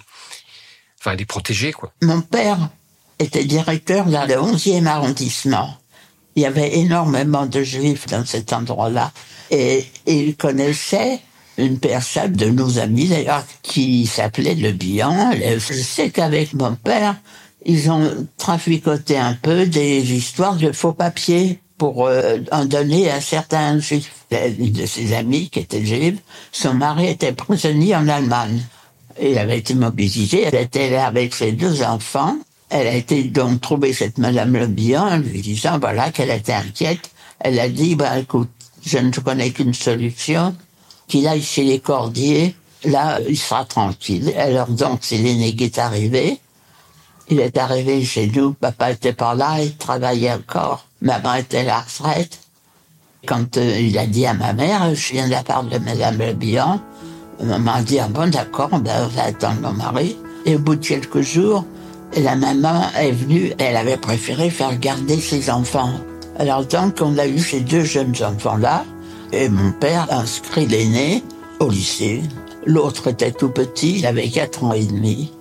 enfin 0.99 1.15
les 1.15 1.25
protéger 1.25 1.71
quoi. 1.71 1.93
Mon 2.01 2.21
père 2.21 2.69
était 3.17 3.45
directeur 3.45 4.05
dans 4.05 4.25
le 4.25 4.35
11e 4.35 4.85
arrondissement. 4.85 5.77
Il 6.39 6.43
y 6.43 6.45
avait 6.45 6.77
énormément 6.77 7.45
de 7.45 7.63
juifs 7.63 8.07
dans 8.07 8.25
cet 8.25 8.53
endroit-là. 8.53 9.11
Et 9.51 9.85
il 10.05 10.37
connaissait 10.37 11.19
une 11.57 11.79
personne 11.79 12.31
de 12.31 12.45
nos 12.45 12.79
amis 12.79 13.09
d'ailleurs 13.09 13.43
qui 13.61 14.05
s'appelait 14.05 14.55
Le 14.55 14.71
Bihan. 14.71 15.31
Je 15.33 15.73
sais 15.73 16.11
qu'avec 16.11 16.53
mon 16.53 16.75
père, 16.75 17.17
ils 17.65 17.91
ont 17.91 18.25
traficoté 18.37 19.17
un 19.17 19.33
peu 19.33 19.65
des 19.65 20.13
histoires 20.13 20.55
de 20.55 20.71
faux 20.71 20.93
papiers 20.93 21.59
pour 21.77 22.07
euh, 22.07 22.37
en 22.53 22.63
donner 22.63 23.11
à 23.11 23.19
certains 23.19 23.77
juifs. 23.79 24.13
Une 24.31 24.71
de 24.71 24.85
ses 24.85 25.11
amies, 25.11 25.49
qui 25.49 25.59
était 25.59 25.83
juive, 25.83 26.19
son 26.53 26.73
mari 26.73 27.07
était 27.07 27.33
prisonnier 27.33 27.97
en 27.97 28.07
Allemagne. 28.07 28.61
Il 29.21 29.37
avait 29.37 29.57
été 29.57 29.73
mobilisé, 29.73 30.43
elle 30.43 30.55
était 30.55 30.89
là 30.89 31.07
avec 31.07 31.35
ses 31.35 31.51
deux 31.51 31.83
enfants. 31.83 32.37
Elle 32.69 32.87
a 32.87 32.93
été 32.93 33.23
donc 33.23 33.61
trouver 33.61 33.93
cette 33.93 34.17
Madame 34.19 34.53
Le 34.53 34.67
Bihan 34.67 35.17
lui 35.17 35.41
disant, 35.41 35.79
voilà, 35.79 36.11
qu'elle 36.11 36.29
était 36.29 36.53
inquiète. 36.53 37.09
Elle 37.39 37.59
a 37.59 37.67
dit, 37.67 37.95
bah, 37.95 38.19
écoute, 38.19 38.49
je 38.85 38.99
ne 38.99 39.11
connais 39.11 39.51
qu'une 39.51 39.73
solution, 39.73 40.55
qu'il 41.07 41.27
aille 41.27 41.41
chez 41.41 41.63
les 41.63 41.79
cordiers, 41.79 42.55
là, 42.83 43.19
il 43.27 43.37
sera 43.37 43.65
tranquille. 43.65 44.33
Alors 44.37 44.67
donc, 44.67 45.01
l'aîné 45.09 45.55
qui 45.55 45.65
est 45.65 45.79
arrivé. 45.79 46.39
Il 47.31 47.39
est 47.39 47.57
arrivé 47.57 48.03
chez 48.03 48.27
nous, 48.27 48.53
papa 48.53 48.91
était 48.91 49.13
pas 49.13 49.35
là, 49.35 49.61
il 49.61 49.75
travaillait 49.75 50.33
encore. 50.33 50.85
Maman 51.01 51.35
était 51.35 51.59
à 51.59 51.63
la 51.63 51.79
retraite. 51.81 52.39
Quand 53.27 53.57
euh, 53.57 53.79
il 53.79 53.97
a 53.97 54.07
dit 54.07 54.25
à 54.25 54.33
ma 54.33 54.53
mère, 54.53 54.95
je 54.95 55.13
viens 55.13 55.27
de 55.27 55.31
la 55.31 55.43
part 55.43 55.63
de 55.63 55.77
Madame 55.77 56.17
Le 56.17 56.33
Bihan, 56.33 56.81
maman 57.43 57.73
a 57.73 57.81
dit, 57.81 57.99
ah 57.99 58.07
bon, 58.07 58.29
d'accord, 58.31 58.69
ben, 58.79 59.05
on 59.05 59.07
va 59.07 59.23
attendre 59.25 59.61
mon 59.61 59.73
mari. 59.73 60.17
Et 60.45 60.55
au 60.55 60.59
bout 60.59 60.75
de 60.75 60.85
quelques 60.85 61.21
jours, 61.21 61.65
la 62.17 62.35
maman 62.35 62.91
est 62.95 63.11
venue, 63.11 63.53
elle 63.59 63.77
avait 63.77 63.97
préféré 63.97 64.49
faire 64.49 64.77
garder 64.77 65.17
ses 65.17 65.49
enfants. 65.49 65.99
Alors 66.37 66.65
donc, 66.65 66.97
on 67.01 67.17
a 67.17 67.27
eu 67.27 67.39
ces 67.39 67.61
deux 67.61 67.83
jeunes 67.83 68.15
enfants-là, 68.21 68.85
et 69.31 69.49
mon 69.49 69.71
père 69.71 70.07
a 70.11 70.21
inscrit 70.21 70.65
l'aîné 70.65 71.23
au 71.59 71.69
lycée. 71.69 72.21
L'autre 72.65 73.07
était 73.07 73.31
tout 73.31 73.49
petit, 73.49 73.99
il 73.99 74.05
avait 74.05 74.29
quatre 74.29 74.63
ans 74.63 74.73
et 74.73 74.85
demi. 74.85 75.31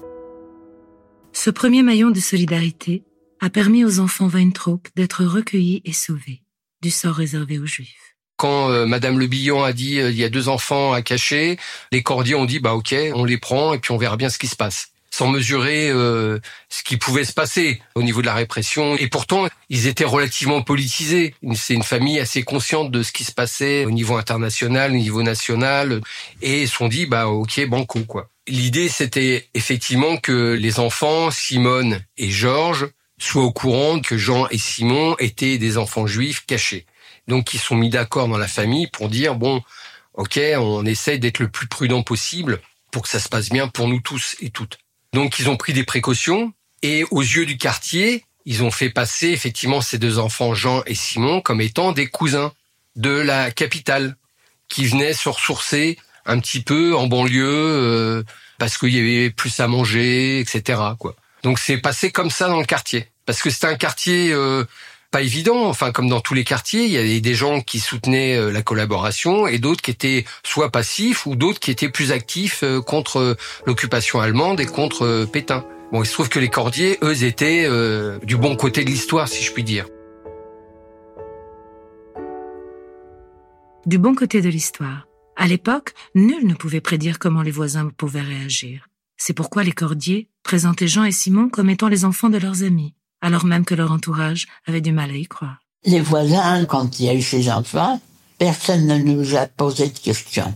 Ce 1.32 1.50
premier 1.50 1.82
maillon 1.82 2.10
de 2.10 2.20
solidarité 2.20 3.04
a 3.40 3.50
permis 3.50 3.84
aux 3.84 4.00
enfants 4.00 4.28
Weintraub 4.28 4.80
d'être 4.96 5.24
recueillis 5.24 5.82
et 5.84 5.92
sauvés 5.92 6.42
du 6.82 6.90
sort 6.90 7.14
réservé 7.14 7.58
aux 7.58 7.66
Juifs. 7.66 8.16
Quand 8.36 8.70
euh, 8.70 8.86
Madame 8.86 9.18
Le 9.18 9.26
Billon 9.26 9.62
a 9.64 9.72
dit 9.72 9.98
euh, 9.98 10.10
il 10.10 10.16
y 10.16 10.24
a 10.24 10.28
deux 10.28 10.48
enfants 10.48 10.92
à 10.92 11.02
cacher, 11.02 11.58
les 11.90 12.02
cordiers 12.02 12.36
ont 12.36 12.44
dit 12.44 12.60
bah 12.60 12.74
ok, 12.74 12.94
on 13.14 13.24
les 13.24 13.38
prend 13.38 13.74
et 13.74 13.78
puis 13.78 13.92
on 13.92 13.98
verra 13.98 14.16
bien 14.16 14.28
ce 14.28 14.38
qui 14.38 14.46
se 14.46 14.56
passe 14.56 14.92
sans 15.10 15.28
mesurer 15.28 15.90
euh, 15.90 16.38
ce 16.68 16.82
qui 16.82 16.96
pouvait 16.96 17.24
se 17.24 17.32
passer 17.32 17.80
au 17.94 18.02
niveau 18.02 18.20
de 18.20 18.26
la 18.26 18.34
répression. 18.34 18.96
Et 18.96 19.08
pourtant, 19.08 19.48
ils 19.68 19.86
étaient 19.86 20.04
relativement 20.04 20.62
politisés. 20.62 21.34
C'est 21.54 21.74
une 21.74 21.82
famille 21.82 22.20
assez 22.20 22.42
consciente 22.42 22.90
de 22.90 23.02
ce 23.02 23.12
qui 23.12 23.24
se 23.24 23.32
passait 23.32 23.84
au 23.84 23.90
niveau 23.90 24.16
international, 24.16 24.92
au 24.92 24.96
niveau 24.96 25.22
national, 25.22 26.00
et 26.42 26.62
ils 26.62 26.68
se 26.68 26.76
sont 26.76 26.88
dit, 26.88 27.06
bah 27.06 27.28
ok, 27.28 27.66
banco 27.66 28.00
quoi. 28.04 28.28
L'idée, 28.46 28.88
c'était 28.88 29.48
effectivement 29.52 30.16
que 30.16 30.54
les 30.54 30.80
enfants, 30.80 31.30
Simone 31.30 32.00
et 32.16 32.30
Georges, 32.30 32.88
soient 33.18 33.44
au 33.44 33.52
courant 33.52 34.00
que 34.00 34.16
Jean 34.16 34.46
et 34.48 34.58
Simon 34.58 35.16
étaient 35.18 35.58
des 35.58 35.76
enfants 35.76 36.06
juifs 36.06 36.46
cachés. 36.46 36.86
Donc, 37.26 37.52
ils 37.52 37.60
sont 37.60 37.76
mis 37.76 37.90
d'accord 37.90 38.28
dans 38.28 38.38
la 38.38 38.48
famille 38.48 38.86
pour 38.86 39.08
dire, 39.10 39.34
bon, 39.34 39.62
ok, 40.14 40.40
on 40.56 40.86
essaye 40.86 41.18
d'être 41.18 41.40
le 41.40 41.48
plus 41.48 41.66
prudent 41.66 42.02
possible 42.02 42.60
pour 42.90 43.02
que 43.02 43.08
ça 43.08 43.20
se 43.20 43.28
passe 43.28 43.50
bien 43.50 43.68
pour 43.68 43.88
nous 43.88 44.00
tous 44.00 44.36
et 44.40 44.50
toutes. 44.50 44.78
Donc 45.12 45.38
ils 45.38 45.48
ont 45.48 45.56
pris 45.56 45.72
des 45.72 45.84
précautions 45.84 46.52
et 46.82 47.04
aux 47.10 47.22
yeux 47.22 47.46
du 47.46 47.56
quartier, 47.56 48.24
ils 48.44 48.62
ont 48.62 48.70
fait 48.70 48.90
passer 48.90 49.28
effectivement 49.28 49.80
ces 49.80 49.98
deux 49.98 50.18
enfants, 50.18 50.54
Jean 50.54 50.82
et 50.86 50.94
Simon, 50.94 51.40
comme 51.40 51.60
étant 51.60 51.92
des 51.92 52.06
cousins 52.06 52.52
de 52.96 53.10
la 53.10 53.50
capitale 53.50 54.16
qui 54.68 54.86
venaient 54.86 55.14
se 55.14 55.28
ressourcer 55.28 55.98
un 56.26 56.38
petit 56.40 56.60
peu 56.60 56.94
en 56.94 57.06
banlieue 57.06 57.44
euh, 57.46 58.22
parce 58.58 58.76
qu'il 58.76 58.94
y 58.94 58.98
avait 58.98 59.30
plus 59.30 59.60
à 59.60 59.66
manger, 59.66 60.40
etc. 60.40 60.80
Quoi. 60.98 61.16
Donc 61.42 61.58
c'est 61.58 61.78
passé 61.78 62.10
comme 62.10 62.30
ça 62.30 62.48
dans 62.48 62.60
le 62.60 62.66
quartier 62.66 63.08
parce 63.24 63.42
que 63.42 63.50
c'était 63.50 63.66
un 63.66 63.76
quartier 63.76 64.32
euh, 64.32 64.64
pas 65.10 65.22
évident. 65.22 65.66
Enfin, 65.66 65.92
comme 65.92 66.08
dans 66.08 66.20
tous 66.20 66.34
les 66.34 66.44
quartiers, 66.44 66.84
il 66.84 66.90
y 66.90 66.98
avait 66.98 67.20
des 67.20 67.34
gens 67.34 67.60
qui 67.60 67.80
soutenaient 67.80 68.36
euh, 68.36 68.52
la 68.52 68.62
collaboration 68.62 69.46
et 69.46 69.58
d'autres 69.58 69.82
qui 69.82 69.90
étaient 69.90 70.24
soit 70.44 70.70
passifs 70.70 71.26
ou 71.26 71.36
d'autres 71.36 71.60
qui 71.60 71.70
étaient 71.70 71.88
plus 71.88 72.12
actifs 72.12 72.62
euh, 72.62 72.80
contre 72.80 73.18
euh, 73.18 73.34
l'occupation 73.66 74.20
allemande 74.20 74.60
et 74.60 74.66
contre 74.66 75.26
Pétain. 75.30 75.64
Bon, 75.92 76.02
il 76.02 76.06
se 76.06 76.12
trouve 76.12 76.28
que 76.28 76.38
les 76.38 76.50
Cordiers, 76.50 76.98
eux, 77.02 77.24
étaient 77.24 77.66
du 78.22 78.36
bon 78.36 78.56
côté 78.56 78.84
de 78.84 78.90
l'histoire, 78.90 79.26
si 79.26 79.42
je 79.42 79.52
puis 79.52 79.64
dire. 79.64 79.86
Du 83.86 83.96
bon 83.96 84.14
côté 84.14 84.42
de 84.42 84.50
l'histoire. 84.50 85.06
À 85.34 85.46
l'époque, 85.46 85.94
nul 86.14 86.46
ne 86.46 86.52
pouvait 86.52 86.82
prédire 86.82 87.18
comment 87.18 87.40
les 87.40 87.50
voisins 87.50 87.88
pouvaient 87.96 88.20
réagir. 88.20 88.88
C'est 89.16 89.32
pourquoi 89.32 89.64
les 89.64 89.72
Cordiers 89.72 90.28
présentaient 90.42 90.88
Jean 90.88 91.04
et 91.04 91.12
Simon 91.12 91.48
comme 91.48 91.70
étant 91.70 91.88
les 91.88 92.04
enfants 92.04 92.28
de 92.28 92.36
leurs 92.36 92.64
amis 92.64 92.94
alors 93.20 93.44
même 93.44 93.64
que 93.64 93.74
leur 93.74 93.92
entourage 93.92 94.46
avait 94.66 94.80
du 94.80 94.92
mal 94.92 95.10
à 95.10 95.16
y 95.16 95.26
croire. 95.26 95.58
Les 95.84 96.00
voisins, 96.00 96.64
quand 96.64 96.98
il 96.98 97.06
y 97.06 97.08
a 97.08 97.14
eu 97.14 97.22
ces 97.22 97.50
enfants, 97.50 98.00
personne 98.38 98.86
ne 98.86 98.98
nous 98.98 99.36
a 99.36 99.46
posé 99.46 99.88
de 99.88 99.98
questions. 99.98 100.54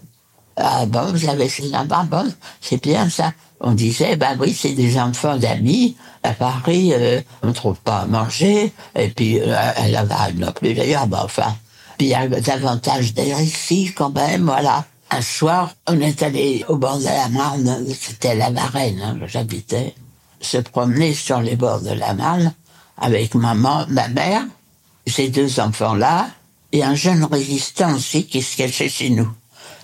Ah 0.56 0.84
bon, 0.86 1.12
vous 1.12 1.28
avez 1.28 1.48
ces 1.48 1.74
enfants, 1.74 2.04
bon, 2.04 2.32
c'est 2.60 2.82
bien 2.82 3.08
ça. 3.08 3.32
On 3.60 3.72
disait, 3.72 4.16
ben 4.16 4.36
oui, 4.40 4.52
c'est 4.52 4.74
des 4.74 4.98
enfants 4.98 5.36
d'amis. 5.36 5.96
À 6.22 6.32
Paris, 6.34 6.92
euh, 6.92 7.20
on 7.42 7.48
ne 7.48 7.52
trouve 7.52 7.78
pas 7.78 8.00
à 8.00 8.06
manger. 8.06 8.72
Et 8.96 9.08
puis, 9.08 9.40
euh, 9.40 9.54
à 9.56 9.88
Laval 9.88 10.34
non 10.34 10.52
plus 10.52 10.74
d'ailleurs, 10.74 11.06
ben 11.06 11.20
enfin. 11.24 11.56
Puis 11.96 12.08
il 12.08 12.10
y 12.10 12.14
a 12.14 12.26
davantage 12.26 13.14
d'air 13.14 13.40
ici 13.40 13.92
quand 13.94 14.10
même, 14.10 14.44
voilà. 14.44 14.84
Un 15.10 15.20
soir, 15.20 15.74
on 15.86 16.00
est 16.00 16.22
allé 16.22 16.64
au 16.68 16.76
bord 16.76 16.98
de 16.98 17.04
la 17.04 17.28
Marne, 17.28 17.84
c'était 17.98 18.34
la 18.34 18.50
Varenne, 18.50 19.00
hein, 19.02 19.18
j'habitais 19.26 19.94
se 20.42 20.58
promener 20.58 21.14
sur 21.14 21.40
les 21.40 21.56
bords 21.56 21.80
de 21.80 21.92
la 21.92 22.12
Marne 22.14 22.52
avec 22.98 23.34
maman, 23.34 23.86
ma 23.88 24.08
mère, 24.08 24.42
ces 25.06 25.28
deux 25.28 25.58
enfants-là, 25.58 26.28
et 26.72 26.84
un 26.84 26.94
jeune 26.94 27.24
résistant 27.24 27.94
aussi 27.94 28.26
qui 28.26 28.42
se 28.42 28.56
cachait 28.56 28.88
chez 28.88 29.10
nous. 29.10 29.30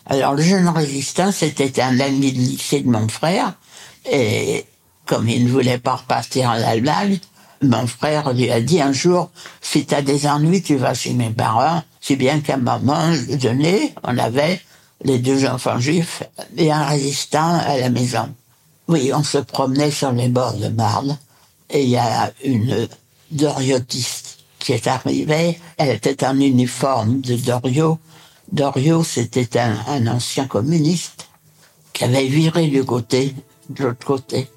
Alors 0.06 0.34
le 0.34 0.42
jeune 0.42 0.68
résistant, 0.68 1.32
c'était 1.32 1.80
un 1.80 1.98
ami 2.00 2.32
de 2.32 2.38
lycée 2.38 2.80
de 2.80 2.88
mon 2.88 3.08
frère, 3.08 3.54
et 4.10 4.64
comme 5.06 5.28
il 5.28 5.46
ne 5.46 5.50
voulait 5.50 5.78
pas 5.78 5.96
repartir 5.96 6.50
en 6.50 6.62
Allemagne, 6.62 7.18
mon 7.62 7.86
frère 7.86 8.32
lui 8.32 8.50
a 8.50 8.60
dit 8.60 8.80
un 8.80 8.92
jour, 8.92 9.30
si 9.60 9.84
tu 9.84 9.94
as 9.94 10.02
des 10.02 10.26
ennuis, 10.26 10.62
tu 10.62 10.76
vas 10.76 10.94
chez 10.94 11.12
mes 11.12 11.30
parents. 11.30 11.82
Si 12.00 12.14
bien 12.14 12.40
qu'à 12.40 12.54
un 12.54 12.58
moment 12.58 13.12
donné, 13.28 13.94
on 14.04 14.16
avait 14.16 14.60
les 15.02 15.18
deux 15.18 15.46
enfants 15.46 15.80
juifs 15.80 16.22
et 16.56 16.70
un 16.70 16.84
résistant 16.84 17.58
à 17.58 17.76
la 17.78 17.90
maison. 17.90 18.32
Oui, 18.88 19.12
on 19.14 19.22
se 19.22 19.36
promenait 19.36 19.90
sur 19.90 20.12
les 20.12 20.28
bords 20.28 20.54
de 20.54 20.68
Marne 20.68 21.18
et 21.68 21.84
il 21.84 21.90
y 21.90 21.98
a 21.98 22.32
une 22.42 22.88
doriotiste 23.30 24.38
qui 24.58 24.72
est 24.72 24.86
arrivée. 24.86 25.60
Elle 25.76 25.96
était 25.96 26.24
en 26.24 26.40
uniforme 26.40 27.20
de 27.20 27.36
Dorio. 27.36 27.98
Dorio, 28.50 29.04
c'était 29.04 29.58
un, 29.58 30.06
ancien 30.06 30.46
communiste 30.46 31.28
qui 31.92 32.04
avait 32.04 32.28
viré 32.28 32.68
du 32.68 32.82
côté, 32.82 33.34
de 33.68 33.84
l'autre 33.84 34.06
côté. 34.06 34.48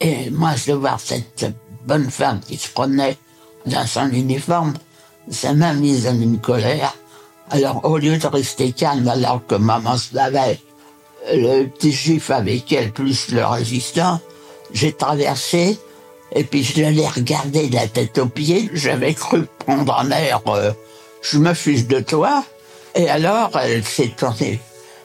Et 0.00 0.28
moi, 0.28 0.52
je 0.54 0.72
voir 0.72 1.00
cette 1.00 1.46
bonne 1.86 2.10
femme 2.10 2.40
qui 2.40 2.58
se 2.58 2.68
promenait 2.68 3.16
dans 3.64 3.86
son 3.86 4.10
uniforme, 4.10 4.74
ça 5.30 5.54
m'a 5.54 5.72
mise 5.72 6.06
en 6.06 6.20
une 6.20 6.38
colère. 6.38 6.94
Alors, 7.48 7.82
au 7.86 7.96
lieu 7.96 8.18
de 8.18 8.26
rester 8.26 8.72
calme 8.72 9.08
alors 9.08 9.46
que 9.46 9.54
maman 9.54 9.96
se 9.96 10.14
lavait, 10.14 10.60
le 11.34 11.66
petit 11.66 11.92
juif 11.92 12.30
avec 12.30 12.72
elle, 12.72 12.92
plus 12.92 13.30
le 13.30 13.44
résistant, 13.44 14.20
j'ai 14.72 14.92
traversé, 14.92 15.78
et 16.32 16.44
puis 16.44 16.62
je 16.62 16.82
l'ai 16.82 17.06
regardé 17.06 17.68
de 17.68 17.74
la 17.74 17.88
tête 17.88 18.18
aux 18.18 18.26
pieds, 18.26 18.70
j'avais 18.72 19.14
cru 19.14 19.44
prendre 19.58 19.98
un 19.98 20.10
air, 20.10 20.40
euh, 20.48 20.72
je 21.22 21.38
me 21.38 21.54
fiche 21.54 21.86
de 21.86 22.00
toi, 22.00 22.44
et 22.94 23.08
alors 23.08 23.50
elle 23.62 23.84
s'est 23.84 24.12
tournée 24.16 24.60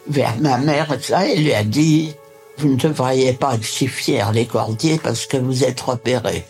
vers 0.08 0.36
ma 0.40 0.58
mère, 0.58 0.92
et 0.94 1.02
ça, 1.02 1.26
elle 1.26 1.44
lui 1.44 1.54
a 1.54 1.64
dit, 1.64 2.14
vous 2.58 2.70
ne 2.70 2.76
devriez 2.76 3.34
pas 3.34 3.56
être 3.56 3.66
si 3.66 3.88
fiers, 3.88 4.26
les 4.34 4.46
cordiers, 4.46 5.00
parce 5.02 5.26
que 5.26 5.38
vous 5.38 5.64
êtes 5.64 5.82
repérés. 5.82 6.46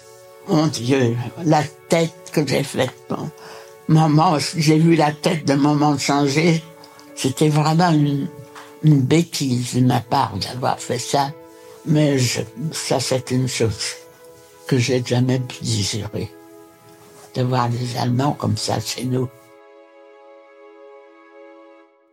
Mon 0.48 0.68
Dieu, 0.68 1.16
la 1.46 1.64
tête 1.88 2.14
que 2.32 2.46
j'ai 2.46 2.64
faite. 2.64 2.92
Maman, 3.88 4.38
j'ai 4.58 4.78
vu 4.78 4.96
la 4.96 5.12
tête 5.12 5.46
de 5.46 5.54
maman 5.54 5.98
changer. 5.98 6.62
C'était 7.16 7.50
vraiment 7.50 7.92
une, 7.92 8.28
une 8.84 9.02
bêtise 9.02 9.76
de 9.76 9.82
ma 9.82 10.02
part 10.02 10.38
d'avoir 10.38 10.80
fait 10.80 11.00
ça, 11.00 11.34
mais 11.86 12.18
ça 12.72 13.00
c'est 13.00 13.32
une 13.32 13.48
chose 13.48 13.96
que 14.68 14.78
j'ai 14.78 15.04
jamais 15.04 15.40
pu 15.40 15.64
digérer, 15.64 16.30
de 17.36 17.42
voir 17.42 17.70
les 17.70 17.98
Allemands 17.98 18.34
comme 18.34 18.58
ça 18.58 18.80
chez 18.80 19.06
nous. 19.06 19.30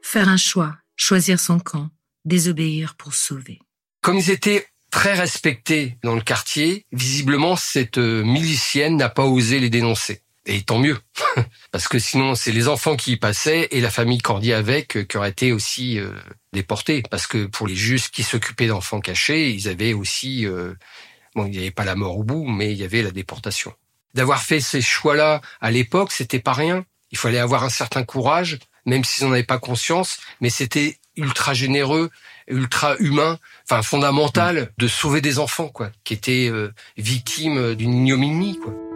Faire 0.03 0.29
un 0.29 0.37
choix, 0.37 0.77
choisir 0.97 1.39
son 1.39 1.59
camp, 1.61 1.89
désobéir 2.25 2.97
pour 2.97 3.15
sauver. 3.15 3.61
Comme 4.03 4.19
ils 4.19 4.31
étaient 4.31 4.67
très 4.91 5.15
respectés 5.15 5.99
dans 6.03 6.15
le 6.15 6.21
quartier, 6.21 6.87
visiblement 6.93 7.55
cette 7.57 7.99
euh, 7.99 8.25
milicienne 8.25 8.97
n'a 8.97 9.09
pas 9.09 9.25
osé 9.25 9.61
les 9.61 9.71
dénoncer. 9.71 10.23
Et 10.53 10.63
tant 10.63 10.81
mieux, 10.81 10.99
parce 11.71 11.87
que 11.87 12.01
sinon 12.01 12.35
c'est 12.35 12.51
les 12.51 12.67
enfants 12.67 12.97
qui 12.97 13.13
y 13.13 13.17
passaient 13.17 13.69
et 13.71 13.81
la 13.81 13.91
famille 13.91 14.19
Cordier 14.19 14.53
avec 14.53 14.97
euh, 14.97 15.05
qui 15.05 15.17
aurait 15.17 15.31
été 15.31 15.53
aussi 15.53 15.99
euh, 15.99 16.11
déportés. 16.53 17.05
Parce 17.09 17.29
que 17.29 17.47
pour 17.47 17.69
les 17.69 17.77
juges 17.77 18.11
qui 18.11 18.25
s'occupaient 18.25 18.67
d'enfants 18.67 19.01
cachés, 19.01 19.51
ils 19.51 19.69
avaient 19.69 19.93
aussi 19.93 20.47
euh, 20.47 20.75
Bon, 21.35 21.47
il 21.47 21.53
n'y 21.53 21.59
avait 21.59 21.71
pas 21.71 21.85
la 21.85 21.95
mort 21.95 22.19
au 22.19 22.25
bout, 22.25 22.45
mais 22.45 22.73
il 22.73 22.79
y 22.79 22.85
avait 22.85 23.03
la 23.03 23.13
déportation. 23.13 23.73
D'avoir 24.15 24.43
fait 24.43 24.61
ces 24.61 24.83
choix-là 24.83 25.41
à 25.61 25.71
l'époque, 25.71 26.11
c'était 26.11 26.41
pas 26.41 26.53
rien. 26.53 26.85
Il 27.13 27.19
fallait 27.19 27.39
avoir 27.39 27.63
un 27.63 27.71
certain 27.71 28.03
courage, 28.03 28.59
même 28.85 29.05
s'ils 29.05 29.27
n'en 29.27 29.33
avaient 29.33 29.45
pas 29.45 29.59
conscience, 29.59 30.19
mais 30.41 30.51
c'était 30.51 30.99
ultra 31.17 31.55
généreux, 31.55 32.11
ultra 32.49 32.97
humain, 32.99 33.39
enfin 33.65 33.83
fondamental 33.83 34.73
de 34.79 34.89
sauver 34.89 35.21
des 35.21 35.39
enfants, 35.39 35.69
quoi, 35.69 35.91
qui 36.03 36.15
étaient 36.15 36.49
euh, 36.51 36.73
victimes 36.97 37.75
d'une 37.75 37.93
ignominie, 37.93 38.59
quoi. 38.59 38.90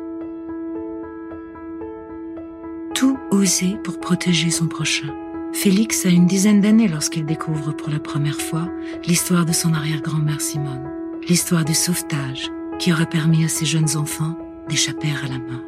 Pour 3.85 4.01
protéger 4.01 4.51
son 4.51 4.69
prochain. 4.69 5.15
Félix 5.53 6.07
a 6.07 6.09
une 6.09 6.27
dizaine 6.27 6.63
d'années 6.63 6.89
lorsqu'il 6.89 7.27
découvre 7.27 7.73
pour 7.73 7.91
la 7.91 7.99
première 7.99 8.41
fois 8.41 8.71
l'histoire 9.07 9.45
de 9.45 9.53
son 9.53 9.75
arrière-grand-mère 9.75 10.41
Simone, 10.41 10.91
l'histoire 11.29 11.63
du 11.63 11.75
sauvetage 11.75 12.51
qui 12.79 12.91
aurait 12.91 13.05
permis 13.05 13.45
à 13.45 13.49
ces 13.49 13.67
jeunes 13.67 13.99
enfants 13.99 14.39
d'échapper 14.71 15.11
à 15.11 15.29
la 15.29 15.37
mort. 15.37 15.61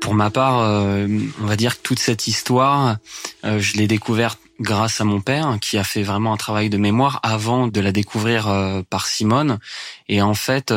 Pour 0.00 0.14
ma 0.14 0.30
part, 0.30 0.58
euh, 0.58 1.06
on 1.40 1.46
va 1.46 1.54
dire 1.54 1.76
que 1.76 1.82
toute 1.82 2.00
cette 2.00 2.26
histoire, 2.26 2.96
euh, 3.44 3.60
je 3.60 3.76
l'ai 3.76 3.86
découverte 3.86 4.40
grâce 4.58 5.00
à 5.00 5.04
mon 5.04 5.20
père, 5.20 5.58
qui 5.60 5.78
a 5.78 5.84
fait 5.84 6.02
vraiment 6.02 6.32
un 6.32 6.36
travail 6.36 6.68
de 6.68 6.78
mémoire 6.78 7.20
avant 7.22 7.68
de 7.68 7.80
la 7.80 7.92
découvrir 7.92 8.48
euh, 8.48 8.82
par 8.90 9.06
Simone. 9.06 9.60
Et 10.08 10.20
en 10.20 10.34
fait, 10.34 10.74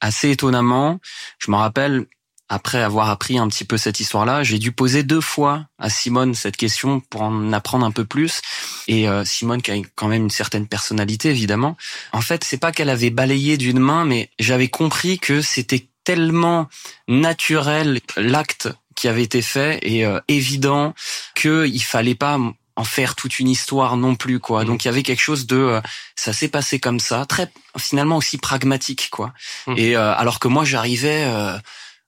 assez 0.00 0.30
étonnamment, 0.30 1.00
je 1.38 1.50
me 1.50 1.56
rappelle 1.56 2.06
après 2.48 2.82
avoir 2.82 3.08
appris 3.08 3.38
un 3.38 3.48
petit 3.48 3.64
peu 3.64 3.78
cette 3.78 4.00
histoire-là, 4.00 4.42
j'ai 4.42 4.58
dû 4.58 4.70
poser 4.70 5.02
deux 5.02 5.20
fois 5.20 5.66
à 5.78 5.88
Simone 5.88 6.34
cette 6.34 6.56
question 6.56 7.00
pour 7.00 7.22
en 7.22 7.52
apprendre 7.52 7.86
un 7.86 7.90
peu 7.90 8.04
plus. 8.04 8.42
Et 8.86 9.08
euh, 9.08 9.24
Simone, 9.24 9.62
qui 9.62 9.70
a 9.70 9.76
quand 9.94 10.08
même 10.08 10.24
une 10.24 10.30
certaine 10.30 10.66
personnalité, 10.66 11.30
évidemment, 11.30 11.76
en 12.12 12.20
fait, 12.20 12.44
c'est 12.44 12.58
pas 12.58 12.72
qu'elle 12.72 12.90
avait 12.90 13.10
balayé 13.10 13.56
d'une 13.56 13.78
main, 13.78 14.04
mais 14.04 14.30
j'avais 14.38 14.68
compris 14.68 15.18
que 15.18 15.40
c'était 15.40 15.86
tellement 16.04 16.68
naturel 17.08 18.00
l'acte 18.16 18.68
qui 18.94 19.08
avait 19.08 19.22
été 19.22 19.40
fait 19.40 19.78
et 19.82 20.04
euh, 20.04 20.20
évident 20.28 20.94
qu'il 21.34 21.82
fallait 21.82 22.14
pas 22.14 22.38
en 22.76 22.84
faire 22.84 23.14
toute 23.14 23.38
une 23.38 23.48
histoire 23.48 23.96
non 23.96 24.16
plus 24.16 24.38
quoi. 24.38 24.62
Mmh. 24.62 24.66
Donc 24.66 24.84
il 24.84 24.88
y 24.88 24.90
avait 24.90 25.02
quelque 25.02 25.22
chose 25.22 25.46
de 25.46 25.56
euh, 25.56 25.80
ça 26.14 26.34
s'est 26.34 26.48
passé 26.48 26.78
comme 26.78 27.00
ça, 27.00 27.24
très 27.24 27.50
finalement 27.78 28.18
aussi 28.18 28.36
pragmatique 28.36 29.08
quoi. 29.10 29.32
Mmh. 29.66 29.74
Et 29.78 29.96
alors 29.96 30.38
que 30.38 30.48
moi 30.48 30.64
j'arrivais 30.64 31.24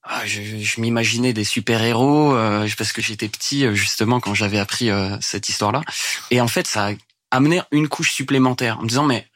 ah, 0.09 0.25
je, 0.25 0.41
je 0.43 0.81
m'imaginais 0.81 1.33
des 1.33 1.45
super 1.45 1.83
héros 1.83 2.33
euh, 2.35 2.69
parce 2.79 2.93
que 2.93 3.03
j'étais 3.03 3.29
petit 3.29 3.65
euh, 3.67 3.75
justement 3.75 4.21
quand 4.21 4.35
j'avais 4.35 4.59
appris 4.59 4.91
euh, 4.91 5.17
cette 5.21 5.49
histoire-là. 5.49 5.83
Et 6.31 6.41
en 6.41 6.49
fait, 6.49 6.67
ça 6.67 6.89
a 6.89 6.93
amené 7.31 7.61
une 7.73 7.89
couche 7.89 8.13
supplémentaire 8.13 8.79
en 8.79 8.83
me 8.83 8.89
disant 8.89 9.05
mais 9.05 9.27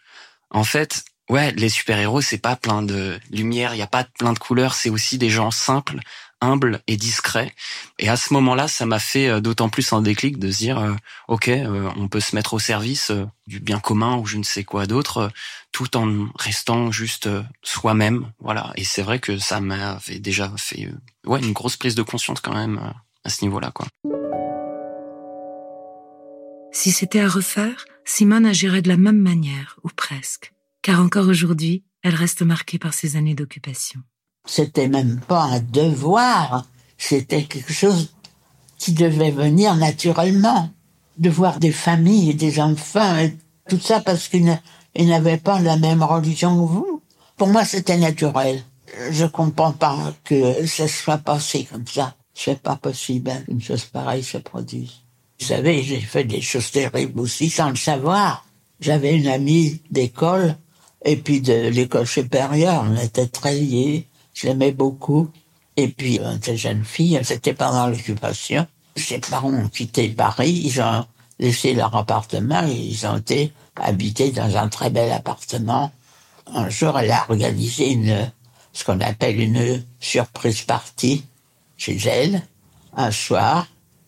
en 0.50 0.62
fait, 0.62 1.04
ouais, 1.28 1.50
les 1.52 1.68
super 1.68 1.98
héros 1.98 2.20
c'est 2.20 2.38
pas 2.38 2.54
plein 2.54 2.82
de 2.82 3.18
lumière, 3.30 3.74
il 3.74 3.78
y 3.78 3.82
a 3.82 3.88
pas 3.88 4.04
plein 4.04 4.32
de 4.32 4.38
couleurs, 4.38 4.74
c'est 4.74 4.90
aussi 4.90 5.18
des 5.18 5.28
gens 5.28 5.50
simples, 5.50 5.98
humbles 6.40 6.80
et 6.86 6.96
discrets. 6.96 7.52
Et 7.98 8.08
à 8.08 8.16
ce 8.16 8.32
moment-là, 8.34 8.68
ça 8.68 8.86
m'a 8.86 8.98
fait 8.98 9.40
d'autant 9.40 9.68
plus 9.68 9.92
un 9.92 10.02
déclic 10.02 10.38
de 10.38 10.50
se 10.50 10.58
dire 10.58 10.96
ok, 11.28 11.50
on 11.96 12.08
peut 12.08 12.20
se 12.20 12.34
mettre 12.34 12.54
au 12.54 12.58
service 12.58 13.12
du 13.46 13.60
bien 13.60 13.80
commun 13.80 14.16
ou 14.16 14.26
je 14.26 14.38
ne 14.38 14.42
sais 14.42 14.64
quoi 14.64 14.86
d'autre 14.86 15.30
tout 15.72 15.96
en 15.96 16.28
restant 16.36 16.90
juste 16.90 17.26
euh, 17.26 17.42
soi-même. 17.62 18.32
Voilà. 18.40 18.72
Et 18.76 18.84
c'est 18.84 19.02
vrai 19.02 19.18
que 19.18 19.38
ça 19.38 19.60
m'avait 19.60 20.18
déjà 20.18 20.52
fait 20.56 20.86
euh, 20.86 21.30
ouais, 21.30 21.40
une 21.40 21.52
grosse 21.52 21.76
prise 21.76 21.94
de 21.94 22.02
conscience 22.02 22.40
quand 22.40 22.54
même 22.54 22.78
euh, 22.78 22.90
à 23.24 23.30
ce 23.30 23.44
niveau-là. 23.44 23.70
quoi. 23.72 23.86
Si 26.72 26.92
c'était 26.92 27.20
à 27.20 27.28
refaire, 27.28 27.84
Simone 28.04 28.46
agirait 28.46 28.82
de 28.82 28.88
la 28.88 28.96
même 28.96 29.20
manière, 29.20 29.78
ou 29.82 29.88
presque. 29.88 30.52
Car 30.82 31.00
encore 31.00 31.28
aujourd'hui, 31.28 31.84
elle 32.02 32.14
reste 32.14 32.42
marquée 32.42 32.78
par 32.78 32.94
ses 32.94 33.16
années 33.16 33.34
d'occupation. 33.34 34.00
C'était 34.46 34.88
même 34.88 35.20
pas 35.20 35.42
un 35.42 35.60
devoir, 35.60 36.66
c'était 36.98 37.44
quelque 37.44 37.72
chose 37.72 38.12
qui 38.78 38.92
devait 38.92 39.30
venir 39.30 39.76
naturellement. 39.76 40.70
De 41.18 41.28
voir 41.28 41.58
des 41.58 41.72
familles 41.72 42.30
et 42.30 42.34
des 42.34 42.60
enfants, 42.60 43.14
tout 43.68 43.78
ça 43.78 44.00
parce 44.00 44.28
qu'une 44.28 44.58
ils 44.94 45.08
n'avaient 45.08 45.36
pas 45.36 45.60
la 45.60 45.76
même 45.76 46.02
religion 46.02 46.54
que 46.54 46.72
vous. 46.72 47.02
Pour 47.36 47.48
moi, 47.48 47.64
c'était 47.64 47.96
naturel. 47.96 48.62
Je 49.10 49.24
comprends 49.24 49.72
pas 49.72 50.12
que 50.24 50.66
ça 50.66 50.88
soit 50.88 51.18
passé 51.18 51.66
comme 51.70 51.86
ça. 51.86 52.14
C'est 52.34 52.60
pas 52.60 52.76
possible 52.76 53.32
qu'une 53.46 53.60
chose 53.60 53.84
pareille 53.84 54.24
se 54.24 54.38
produise. 54.38 54.92
Vous 55.38 55.46
savez, 55.46 55.82
j'ai 55.82 56.00
fait 56.00 56.24
des 56.24 56.40
choses 56.40 56.70
terribles 56.70 57.20
aussi 57.20 57.48
sans 57.48 57.70
le 57.70 57.76
savoir. 57.76 58.44
J'avais 58.80 59.14
une 59.14 59.28
amie 59.28 59.80
d'école 59.90 60.56
et 61.04 61.16
puis 61.16 61.40
de 61.40 61.68
l'école 61.68 62.06
supérieure. 62.06 62.84
On 62.86 62.96
était 62.96 63.26
très 63.26 63.54
liés. 63.54 64.06
Je 64.40 64.46
l'aimais 64.46 64.72
beaucoup. 64.72 65.28
Et 65.76 65.88
puis, 65.88 66.18
on 66.22 66.36
était 66.36 66.56
jeune 66.56 66.82
fille. 66.82 67.20
C'était 67.24 67.52
pendant 67.52 67.88
l'occupation. 67.88 68.66
Ses 68.96 69.18
parents 69.18 69.52
ont 69.52 69.68
quitté 69.68 70.08
Paris. 70.08 70.62
Ils 70.64 70.80
ont 70.80 71.04
laissé 71.38 71.74
leur 71.74 71.94
appartement 71.94 72.66
et 72.66 72.72
ils 72.72 73.06
ont 73.06 73.18
été 73.18 73.52
habités 73.76 74.32
dans 74.32 74.56
un 74.56 74.68
très 74.68 74.88
bel 74.88 75.12
appartement. 75.12 75.92
Un 76.46 76.70
jour, 76.70 76.98
elle 76.98 77.10
a 77.10 77.26
organisé 77.28 77.90
une, 77.90 78.32
ce 78.72 78.84
qu'on 78.84 79.00
appelle 79.00 79.38
une 79.40 79.84
surprise 80.00 80.62
partie 80.62 81.26
chez 81.76 81.98
elle. 82.06 82.40
Un 82.96 83.10
soir, 83.10 83.66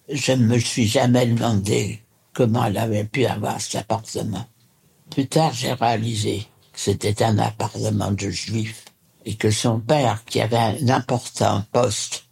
je 0.08 0.32
ne 0.32 0.46
me 0.46 0.58
suis 0.58 0.88
jamais 0.88 1.26
demandé 1.26 2.00
comment 2.32 2.64
elle 2.64 2.78
avait 2.78 3.04
pu 3.04 3.26
avoir 3.26 3.60
cet 3.60 3.82
appartement. 3.82 4.46
Plus 5.10 5.26
tard, 5.26 5.52
j'ai 5.52 5.74
réalisé 5.74 6.46
que 6.72 6.80
c'était 6.80 7.22
un 7.22 7.38
appartement 7.38 8.12
de 8.12 8.30
juif 8.30 8.86
et 9.24 9.34
que 9.34 9.50
son 9.50 9.80
père, 9.80 10.24
qui 10.24 10.40
avait 10.40 10.56
un 10.56 10.88
important 10.88 11.64
poste 11.72 12.24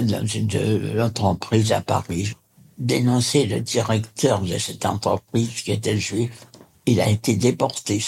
dans 0.00 0.24
une 0.26 1.00
entreprise 1.00 1.72
à 1.72 1.80
Paris, 1.80 2.34
dénoncé 2.78 3.46
le 3.46 3.60
directeur 3.60 4.40
de 4.40 4.58
cette 4.58 4.86
entreprise 4.86 5.62
qui 5.62 5.72
était 5.72 5.98
juif. 5.98 6.46
Il 6.86 7.00
a 7.00 7.08
été 7.08 7.36
déporté. 7.36 8.02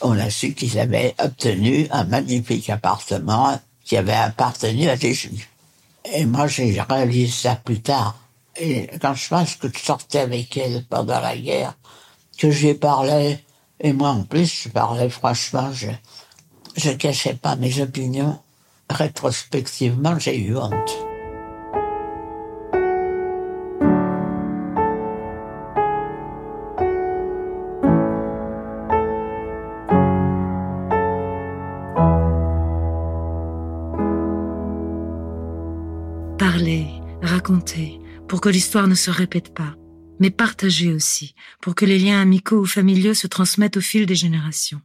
On 0.00 0.18
a 0.18 0.30
su 0.30 0.54
qu'il 0.54 0.78
avait 0.78 1.14
obtenu 1.18 1.86
un 1.90 2.04
magnifique 2.04 2.70
appartement 2.70 3.60
qui 3.84 3.96
avait 3.96 4.12
appartenu 4.12 4.88
à 4.88 4.96
des 4.96 5.12
juifs. 5.12 5.48
Et 6.14 6.24
moi, 6.24 6.46
j'ai 6.46 6.80
réalisé 6.80 7.30
ça 7.30 7.56
plus 7.56 7.82
tard. 7.82 8.16
Et 8.56 8.88
quand 9.00 9.14
je 9.14 9.28
pense 9.28 9.56
que 9.56 9.68
je 9.72 9.78
sortais 9.78 10.20
avec 10.20 10.56
elle 10.56 10.84
pendant 10.88 11.20
la 11.20 11.36
guerre, 11.36 11.74
que 12.38 12.50
j'ai 12.50 12.74
parlé, 12.74 13.38
et 13.80 13.92
moi 13.92 14.10
en 14.10 14.22
plus, 14.22 14.62
je 14.64 14.68
parlais 14.70 15.10
franchement, 15.10 15.70
je 16.76 16.90
cachais 16.90 17.34
pas 17.34 17.56
mes 17.56 17.80
opinions. 17.80 18.38
Rétrospectivement, 18.88 20.18
j'ai 20.18 20.38
eu 20.38 20.56
honte. 20.56 21.10
pour 38.28 38.40
que 38.40 38.48
l'histoire 38.48 38.88
ne 38.88 38.94
se 38.94 39.10
répète 39.10 39.52
pas, 39.54 39.74
mais 40.18 40.30
partager 40.30 40.92
aussi, 40.92 41.34
pour 41.60 41.74
que 41.74 41.84
les 41.84 41.98
liens 41.98 42.20
amicaux 42.20 42.60
ou 42.60 42.66
familiaux 42.66 43.14
se 43.14 43.26
transmettent 43.26 43.76
au 43.76 43.80
fil 43.80 44.06
des 44.06 44.14
générations 44.14 44.80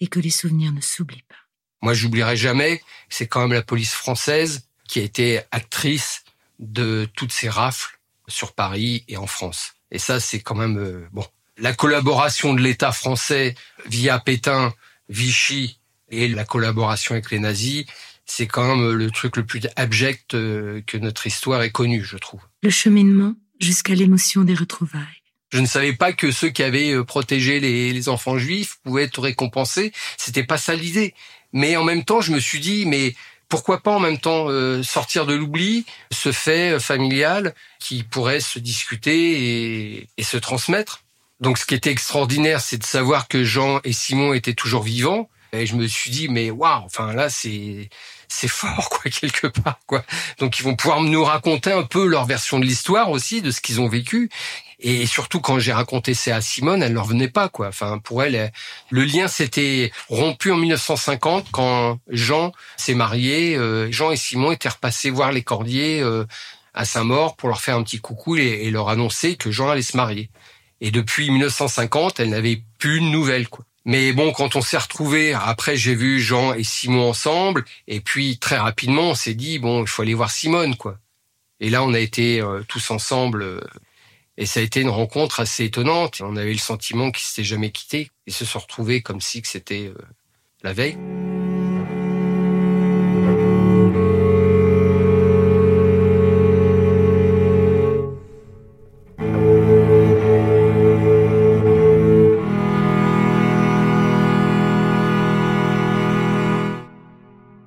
et 0.00 0.06
que 0.06 0.20
les 0.20 0.30
souvenirs 0.30 0.72
ne 0.72 0.80
s'oublient 0.80 1.24
pas. 1.28 1.36
Moi, 1.82 1.94
j'oublierai 1.94 2.36
jamais, 2.36 2.82
c'est 3.08 3.26
quand 3.26 3.42
même 3.42 3.52
la 3.52 3.62
police 3.62 3.92
française 3.92 4.68
qui 4.88 5.00
a 5.00 5.02
été 5.02 5.40
actrice 5.50 6.24
de 6.58 7.08
toutes 7.14 7.32
ces 7.32 7.48
rafles 7.48 7.98
sur 8.28 8.54
Paris 8.54 9.04
et 9.08 9.16
en 9.16 9.26
France. 9.26 9.74
Et 9.90 9.98
ça, 9.98 10.20
c'est 10.20 10.40
quand 10.40 10.54
même 10.54 10.78
euh, 10.78 11.06
bon. 11.12 11.24
La 11.58 11.72
collaboration 11.72 12.54
de 12.54 12.60
l'État 12.60 12.92
français 12.92 13.54
via 13.86 14.18
Pétain, 14.18 14.74
Vichy 15.08 15.80
et 16.10 16.28
la 16.28 16.44
collaboration 16.44 17.14
avec 17.14 17.30
les 17.30 17.38
nazis, 17.38 17.86
c'est 18.26 18.46
quand 18.46 18.76
même 18.76 18.92
le 18.92 19.10
truc 19.10 19.36
le 19.36 19.46
plus 19.46 19.62
abject 19.76 20.34
euh, 20.34 20.82
que 20.86 20.98
notre 20.98 21.26
histoire 21.26 21.62
ait 21.62 21.70
connu, 21.70 22.04
je 22.04 22.16
trouve. 22.16 22.40
Le 22.62 22.70
cheminement 22.70 23.34
jusqu'à 23.60 23.94
l'émotion 23.94 24.42
des 24.42 24.54
retrouvailles. 24.54 25.22
Je 25.50 25.60
ne 25.60 25.66
savais 25.66 25.92
pas 25.92 26.12
que 26.12 26.30
ceux 26.30 26.50
qui 26.50 26.62
avaient 26.62 26.92
euh, 26.92 27.04
protégé 27.04 27.60
les, 27.60 28.08
enfants 28.08 28.38
juifs 28.38 28.78
pouvaient 28.82 29.04
être 29.04 29.20
récompensés. 29.20 29.92
C'était 30.16 30.44
pas 30.44 30.58
ça 30.58 30.74
l'idée. 30.74 31.14
Mais 31.52 31.76
en 31.76 31.84
même 31.84 32.04
temps, 32.04 32.20
je 32.20 32.32
me 32.32 32.40
suis 32.40 32.60
dit, 32.60 32.84
mais 32.86 33.14
pourquoi 33.48 33.80
pas 33.80 33.92
en 33.92 34.00
même 34.00 34.18
temps 34.18 34.48
euh, 34.48 34.82
sortir 34.82 35.24
de 35.24 35.34
l'oubli 35.34 35.86
ce 36.10 36.32
fait 36.32 36.80
familial 36.80 37.54
qui 37.78 38.02
pourrait 38.02 38.40
se 38.40 38.58
discuter 38.58 39.98
et, 39.98 40.08
et 40.16 40.22
se 40.24 40.36
transmettre. 40.36 41.04
Donc, 41.40 41.58
ce 41.58 41.66
qui 41.66 41.74
était 41.74 41.90
extraordinaire, 41.90 42.60
c'est 42.60 42.78
de 42.78 42.84
savoir 42.84 43.28
que 43.28 43.44
Jean 43.44 43.80
et 43.84 43.92
Simon 43.92 44.32
étaient 44.34 44.54
toujours 44.54 44.82
vivants. 44.82 45.28
Et 45.52 45.66
je 45.66 45.76
me 45.76 45.86
suis 45.86 46.10
dit, 46.10 46.28
mais 46.28 46.50
waouh, 46.50 46.84
enfin 46.84 47.12
là, 47.12 47.30
c'est 47.30 47.88
c'est 48.28 48.48
fort 48.48 48.88
quoi 48.88 49.10
quelque 49.10 49.46
part 49.46 49.80
quoi. 49.86 50.04
Donc 50.38 50.58
ils 50.58 50.62
vont 50.62 50.76
pouvoir 50.76 51.02
nous 51.02 51.24
raconter 51.24 51.72
un 51.72 51.82
peu 51.82 52.06
leur 52.06 52.24
version 52.24 52.58
de 52.58 52.64
l'histoire 52.64 53.10
aussi 53.10 53.42
de 53.42 53.50
ce 53.50 53.60
qu'ils 53.60 53.80
ont 53.80 53.88
vécu. 53.88 54.30
Et 54.78 55.06
surtout 55.06 55.40
quand 55.40 55.58
j'ai 55.58 55.72
raconté 55.72 56.12
ça 56.12 56.36
à 56.36 56.40
Simone, 56.40 56.82
elle 56.82 56.92
leur 56.92 57.06
venait 57.06 57.28
pas 57.28 57.48
quoi. 57.48 57.68
Enfin 57.68 57.98
pour 57.98 58.22
elle, 58.22 58.52
le 58.90 59.04
lien 59.04 59.28
s'était 59.28 59.90
rompu 60.08 60.52
en 60.52 60.56
1950 60.56 61.48
quand 61.50 61.98
Jean 62.08 62.52
s'est 62.76 62.94
marié. 62.94 63.56
Euh, 63.56 63.90
Jean 63.90 64.10
et 64.10 64.16
Simon 64.16 64.52
étaient 64.52 64.68
repassés 64.68 65.10
voir 65.10 65.32
les 65.32 65.42
Cordiers 65.42 66.00
euh, 66.00 66.24
à 66.74 66.84
Saint-Maur 66.84 67.36
pour 67.36 67.48
leur 67.48 67.60
faire 67.60 67.76
un 67.76 67.82
petit 67.82 68.00
coucou 68.00 68.36
et, 68.36 68.64
et 68.64 68.70
leur 68.70 68.90
annoncer 68.90 69.36
que 69.36 69.50
Jean 69.50 69.70
allait 69.70 69.82
se 69.82 69.96
marier. 69.96 70.30
Et 70.82 70.90
depuis 70.90 71.30
1950, 71.30 72.20
elle 72.20 72.30
n'avait 72.30 72.62
plus 72.78 73.00
de 73.00 73.06
nouvelles 73.06 73.48
quoi. 73.48 73.64
Mais 73.88 74.12
bon, 74.12 74.32
quand 74.32 74.56
on 74.56 74.60
s'est 74.60 74.76
retrouvés, 74.76 75.32
après 75.32 75.76
j'ai 75.76 75.94
vu 75.94 76.20
Jean 76.20 76.52
et 76.52 76.64
Simon 76.64 77.08
ensemble, 77.08 77.64
et 77.86 78.00
puis 78.00 78.36
très 78.36 78.58
rapidement 78.58 79.10
on 79.10 79.14
s'est 79.14 79.34
dit 79.34 79.60
bon, 79.60 79.82
il 79.82 79.86
faut 79.86 80.02
aller 80.02 80.12
voir 80.12 80.32
Simone 80.32 80.76
quoi. 80.76 80.98
Et 81.60 81.70
là 81.70 81.84
on 81.84 81.94
a 81.94 82.00
été 82.00 82.40
euh, 82.40 82.62
tous 82.66 82.90
ensemble, 82.90 83.42
euh, 83.42 83.60
et 84.36 84.44
ça 84.44 84.58
a 84.58 84.64
été 84.64 84.80
une 84.80 84.90
rencontre 84.90 85.38
assez 85.38 85.64
étonnante. 85.64 86.20
On 86.20 86.34
avait 86.34 86.52
le 86.52 86.58
sentiment 86.58 87.12
qu'ils 87.12 87.28
s'étaient 87.28 87.46
jamais 87.46 87.70
quittés, 87.70 88.10
ils 88.26 88.34
se 88.34 88.44
sont 88.44 88.58
retrouvés 88.58 89.02
comme 89.02 89.20
si 89.20 89.40
c'était 89.44 89.86
euh, 89.86 89.94
la 90.64 90.72
veille. 90.72 90.98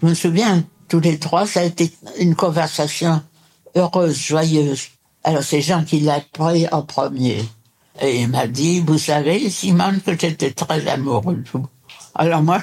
Je 0.01 0.07
me 0.07 0.13
souviens, 0.13 0.63
tous 0.87 0.99
les 0.99 1.19
trois, 1.19 1.45
ça 1.45 1.61
a 1.61 1.63
été 1.63 1.91
une 2.19 2.35
conversation 2.35 3.21
heureuse, 3.75 4.17
joyeuse. 4.17 4.87
Alors 5.23 5.43
c'est 5.43 5.61
Jean 5.61 5.83
qui 5.83 5.99
l'a 5.99 6.21
pris 6.21 6.67
en 6.71 6.81
premier. 6.81 7.43
Et 8.01 8.21
il 8.21 8.29
m'a 8.29 8.47
dit, 8.47 8.79
vous 8.79 8.97
savez, 8.97 9.49
Simone, 9.49 9.99
que 10.01 10.17
j'étais 10.17 10.51
très 10.51 10.87
amoureux 10.87 11.35
de 11.35 11.49
vous. 11.51 11.67
Alors 12.15 12.41
moi, 12.41 12.61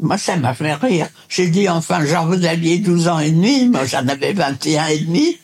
moi, 0.00 0.16
ça 0.16 0.36
m'a 0.36 0.54
fait 0.54 0.74
rire. 0.74 1.08
J'ai 1.28 1.48
dit, 1.48 1.68
enfin, 1.68 2.04
Jean, 2.06 2.26
vous 2.26 2.44
aviez 2.46 2.78
12 2.78 3.08
ans 3.08 3.18
et 3.18 3.30
demi, 3.30 3.68
moi 3.68 3.84
j'en 3.84 4.08
avais 4.08 4.32
21 4.32 4.86
et 4.86 4.98
demi. 5.00 5.38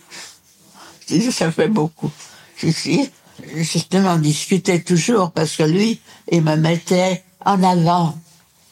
J'ai 1.09 1.19
dit, 1.19 1.33
ça 1.33 1.53
fait 1.53 1.69
beaucoup. 1.69 2.11
J'ai 2.59 2.73
dit, 2.73 3.11
justement, 3.55 4.17
discutait 4.17 4.81
toujours 4.81 5.31
parce 5.31 5.57
que 5.57 5.63
lui, 5.63 6.01
il 6.33 6.43
me 6.43 6.57
mettait 6.57 7.23
en 7.45 7.63
avant. 7.63 8.19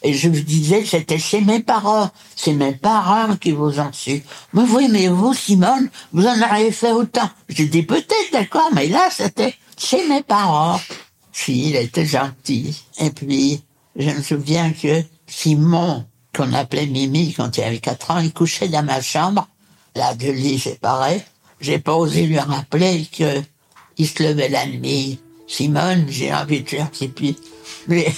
Et 0.05 0.13
je 0.13 0.29
me 0.29 0.39
disais, 0.39 0.85
c'était 0.85 1.17
chez 1.17 1.41
mes 1.41 1.61
parents. 1.61 2.11
C'est 2.35 2.53
mes 2.53 2.73
parents 2.73 3.35
qui 3.37 3.51
vous 3.51 3.79
ont 3.79 3.91
su. 3.91 4.23
Mais 4.53 4.61
oui, 4.69 4.87
mais 4.87 5.07
vous, 5.07 5.33
Simone, 5.33 5.89
vous 6.13 6.27
en 6.27 6.41
avez 6.43 6.71
fait 6.71 6.91
autant. 6.91 7.27
J'ai 7.49 7.65
dit, 7.65 7.81
peut-être, 7.81 8.31
d'accord, 8.31 8.69
mais 8.75 8.87
là, 8.87 9.09
c'était 9.09 9.55
chez 9.75 10.07
mes 10.07 10.21
parents. 10.21 10.79
Si, 11.33 11.69
il 11.69 11.75
était 11.75 12.05
gentil. 12.05 12.83
Et 12.99 13.09
puis, 13.09 13.63
je 13.95 14.11
me 14.11 14.21
souviens 14.21 14.73
que 14.73 15.01
Simon, 15.25 16.05
qu'on 16.37 16.53
appelait 16.53 16.85
Mimi 16.85 17.33
quand 17.33 17.57
il 17.57 17.63
avait 17.63 17.79
quatre 17.79 18.11
ans, 18.11 18.19
il 18.19 18.31
couchait 18.31 18.67
dans 18.67 18.83
ma 18.83 19.01
chambre, 19.01 19.47
là, 19.95 20.13
deux 20.13 20.33
lits 20.33 20.59
séparés. 20.59 21.23
J'ai 21.59 21.79
pas 21.79 21.95
osé 21.95 22.27
lui 22.27 22.37
rappeler 22.37 23.07
que 23.11 23.41
il 23.97 24.07
se 24.07 24.21
levait 24.21 24.49
la 24.49 24.67
nuit. 24.67 25.17
Simone, 25.47 26.05
j'ai 26.09 26.31
envie 26.31 26.61
de 26.61 26.69
faire 26.69 26.91
pipi. 26.91 27.37
Mais, 27.87 28.13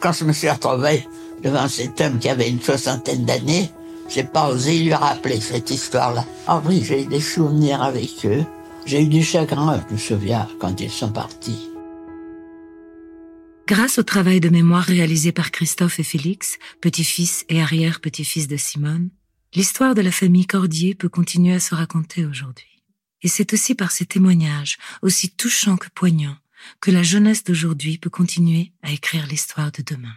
quand 0.00 0.12
je 0.12 0.24
me 0.24 0.32
suis 0.32 0.50
retrouvé 0.50 1.06
devant 1.42 1.68
cet 1.68 2.00
homme 2.00 2.18
qui 2.18 2.28
avait 2.28 2.48
une 2.48 2.60
soixantaine 2.60 3.24
d'années, 3.24 3.70
j'ai 4.08 4.24
pas 4.24 4.48
osé 4.48 4.78
lui 4.78 4.94
rappeler 4.94 5.40
cette 5.40 5.70
histoire-là. 5.70 6.24
Ah 6.46 6.62
oui, 6.64 6.82
j'ai 6.84 7.02
eu 7.02 7.06
des 7.06 7.20
souvenirs 7.20 7.82
avec 7.82 8.24
eux. 8.24 8.44
J'ai 8.84 9.02
eu 9.02 9.06
du 9.06 9.22
chagrin, 9.22 9.82
je 9.88 9.94
me 9.94 9.98
souviens, 9.98 10.48
quand 10.58 10.80
ils 10.80 10.90
sont 10.90 11.12
partis. 11.12 11.68
Grâce 13.66 13.98
au 13.98 14.02
travail 14.02 14.40
de 14.40 14.48
mémoire 14.48 14.82
réalisé 14.82 15.32
par 15.32 15.50
Christophe 15.50 16.00
et 16.00 16.02
Félix, 16.02 16.58
petit-fils 16.80 17.44
et 17.48 17.62
arrière-petit-fils 17.62 18.48
de 18.48 18.56
Simone, 18.56 19.10
l'histoire 19.54 19.94
de 19.94 20.02
la 20.02 20.10
famille 20.10 20.46
Cordier 20.46 20.94
peut 20.94 21.08
continuer 21.08 21.54
à 21.54 21.60
se 21.60 21.74
raconter 21.74 22.26
aujourd'hui. 22.26 22.82
Et 23.22 23.28
c'est 23.28 23.52
aussi 23.52 23.74
par 23.74 23.92
ces 23.92 24.04
témoignages, 24.04 24.78
aussi 25.00 25.30
touchants 25.30 25.76
que 25.76 25.88
poignants, 25.94 26.36
que 26.80 26.90
la 26.90 27.02
jeunesse 27.02 27.44
d'aujourd'hui 27.44 27.98
peut 27.98 28.10
continuer 28.10 28.72
à 28.82 28.90
écrire 28.90 29.26
l'histoire 29.26 29.72
de 29.72 29.82
demain. 29.82 30.14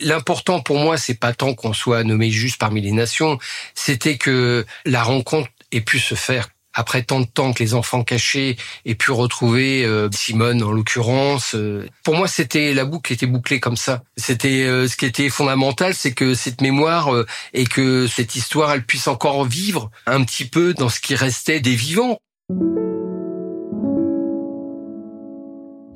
L'important 0.00 0.60
pour 0.60 0.78
moi, 0.78 0.96
c'est 0.96 1.14
pas 1.14 1.34
tant 1.34 1.54
qu'on 1.54 1.72
soit 1.72 2.04
nommé 2.04 2.30
juste 2.30 2.58
parmi 2.58 2.80
les 2.80 2.92
nations, 2.92 3.38
c'était 3.74 4.16
que 4.16 4.64
la 4.86 5.02
rencontre 5.02 5.50
ait 5.72 5.82
pu 5.82 5.98
se 5.98 6.14
faire 6.14 6.48
après 6.72 7.02
tant 7.02 7.20
de 7.20 7.26
temps 7.26 7.52
que 7.52 7.62
les 7.62 7.74
enfants 7.74 8.04
cachés 8.04 8.56
aient 8.84 8.94
pu 8.94 9.10
retrouver 9.10 9.84
euh, 9.84 10.08
Simone 10.12 10.62
en 10.62 10.70
l'occurrence. 10.70 11.54
Euh, 11.54 11.86
pour 12.04 12.14
moi, 12.14 12.28
c'était 12.28 12.74
la 12.74 12.84
boucle 12.84 13.12
était 13.12 13.26
bouclée 13.26 13.60
comme 13.60 13.76
ça. 13.76 14.02
C'était 14.16 14.64
euh, 14.64 14.86
ce 14.86 14.96
qui 14.96 15.06
était 15.06 15.28
fondamental, 15.28 15.94
c'est 15.94 16.12
que 16.12 16.34
cette 16.34 16.60
mémoire 16.60 17.10
et 17.52 17.64
que 17.64 18.06
cette 18.06 18.36
histoire, 18.36 18.72
elle 18.72 18.84
puisse 18.84 19.08
encore 19.08 19.44
vivre 19.44 19.90
un 20.06 20.24
petit 20.24 20.44
peu 20.44 20.74
dans 20.74 20.88
ce 20.88 21.00
qui 21.00 21.14
restait 21.14 21.60
des 21.60 21.74
vivants. 21.74 22.18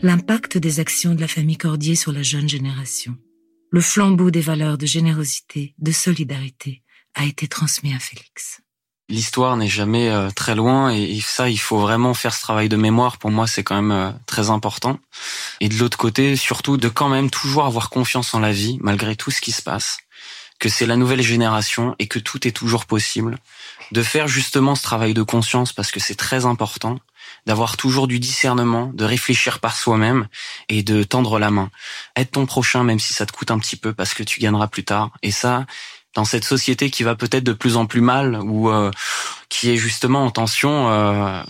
L'impact 0.04 0.58
des 0.58 0.80
actions 0.80 1.14
de 1.14 1.20
la 1.22 1.28
famille 1.28 1.56
Cordier 1.56 1.94
sur 1.94 2.12
la 2.12 2.22
jeune 2.22 2.46
génération, 2.46 3.16
le 3.70 3.80
flambeau 3.80 4.30
des 4.30 4.42
valeurs 4.42 4.76
de 4.76 4.84
générosité, 4.84 5.74
de 5.78 5.92
solidarité, 5.92 6.82
a 7.14 7.24
été 7.24 7.48
transmis 7.48 7.94
à 7.94 7.98
Félix. 7.98 8.60
L'histoire 9.08 9.56
n'est 9.56 9.66
jamais 9.66 10.10
euh, 10.10 10.28
très 10.28 10.54
loin 10.54 10.92
et, 10.92 11.18
ça 11.22 11.48
il 11.48 11.58
faut 11.58 11.78
vraiment 11.78 12.12
faire 12.12 12.34
ce 12.34 12.42
travail 12.42 12.68
de 12.68 12.76
mémoire. 12.76 13.16
Pour 13.16 13.30
moi 13.30 13.46
c'est 13.46 13.64
quand 13.64 13.76
même 13.80 13.92
euh, 13.92 14.10
très 14.26 14.50
important. 14.50 14.98
Et 15.60 15.70
de 15.70 15.78
l'autre 15.78 15.96
côté 15.96 16.36
surtout 16.36 16.76
de 16.76 16.90
quand 16.90 17.08
même 17.08 17.30
toujours 17.30 17.64
avoir 17.64 17.88
confiance 17.88 18.34
en 18.34 18.40
la 18.40 18.52
vie 18.52 18.76
malgré 18.82 19.16
tout 19.16 19.30
ce 19.30 19.40
qui 19.40 19.52
se 19.52 19.62
passe 19.62 19.96
que 20.58 20.68
c'est 20.68 20.86
la 20.86 20.96
nouvelle 20.96 21.22
génération 21.22 21.96
et 21.98 22.08
que 22.08 22.18
tout 22.18 22.46
est 22.46 22.52
toujours 22.52 22.84
possible 22.84 23.38
de 23.92 24.02
faire 24.02 24.28
justement 24.28 24.74
ce 24.74 24.82
travail 24.82 25.14
de 25.14 25.22
conscience 25.22 25.72
parce 25.72 25.90
que 25.90 25.98
c'est 25.98 26.14
très 26.14 26.44
important 26.44 27.00
d'avoir 27.46 27.76
toujours 27.76 28.08
du 28.08 28.20
discernement, 28.20 28.90
de 28.94 29.04
réfléchir 29.04 29.60
par 29.60 29.76
soi-même 29.76 30.28
et 30.68 30.82
de 30.82 31.02
tendre 31.02 31.38
la 31.38 31.50
main. 31.50 31.70
Aide 32.16 32.30
ton 32.30 32.46
prochain 32.46 32.84
même 32.84 32.98
si 32.98 33.12
ça 33.12 33.26
te 33.26 33.32
coûte 33.32 33.50
un 33.50 33.58
petit 33.58 33.76
peu 33.76 33.92
parce 33.92 34.14
que 34.14 34.22
tu 34.22 34.40
gagneras 34.40 34.68
plus 34.68 34.84
tard. 34.84 35.10
Et 35.22 35.30
ça, 35.30 35.66
dans 36.14 36.24
cette 36.24 36.44
société 36.44 36.90
qui 36.90 37.02
va 37.02 37.14
peut-être 37.14 37.44
de 37.44 37.52
plus 37.52 37.76
en 37.76 37.86
plus 37.86 38.00
mal 38.00 38.40
ou 38.42 38.70
euh, 38.70 38.90
qui 39.48 39.70
est 39.70 39.76
justement 39.76 40.24
en 40.24 40.30
tension 40.30 40.90
euh, 40.90 41.42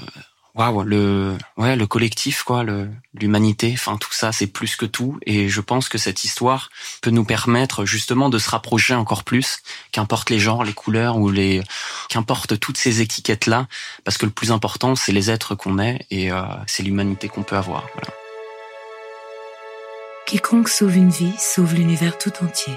waouh 0.55 0.85
le 0.85 1.37
ouais 1.57 1.75
le 1.75 1.87
collectif 1.87 2.45
quoi 2.45 2.65
l'humanité 3.13 3.73
enfin 3.75 3.97
tout 3.97 4.13
ça 4.13 4.31
c'est 4.31 4.47
plus 4.47 4.77
que 4.77 4.87
tout 4.87 5.19
et 5.27 5.49
je 5.49 5.61
pense 5.61 5.89
que 5.89 5.99
cette 5.99 6.23
histoire 6.23 6.71
peut 7.03 7.11
nous 7.11 7.25
permettre 7.25 7.85
justement 7.85 8.29
de 8.29 8.39
se 8.39 8.51
rapprocher 8.51 8.95
encore 8.95 9.25
plus 9.25 9.59
qu'importe 9.91 10.31
les 10.31 10.39
genres 10.39 10.63
les 10.63 10.73
couleurs 10.73 11.19
ou 11.19 11.29
les 11.31 11.61
qu'importe 12.09 12.61
toutes 12.61 12.79
ces 12.79 13.01
étiquettes 13.01 13.47
là 13.47 13.67
parce 14.05 14.17
que 14.17 14.27
le 14.27 14.33
plus 14.33 14.53
important 14.53 14.95
c'est 14.95 15.13
les 15.13 15.31
êtres 15.31 15.57
qu'on 15.57 15.81
est 15.81 16.07
et 16.11 16.31
euh, 16.31 16.43
c'est 16.67 16.85
l'humanité 16.85 17.29
qu'on 17.29 17.43
peut 17.43 17.57
avoir. 17.57 17.87
Quiconque 20.27 20.69
sauve 20.69 20.97
une 20.97 21.11
vie 21.11 21.35
sauve 21.39 21.75
l'univers 21.75 22.17
tout 22.17 22.33
entier. 22.43 22.73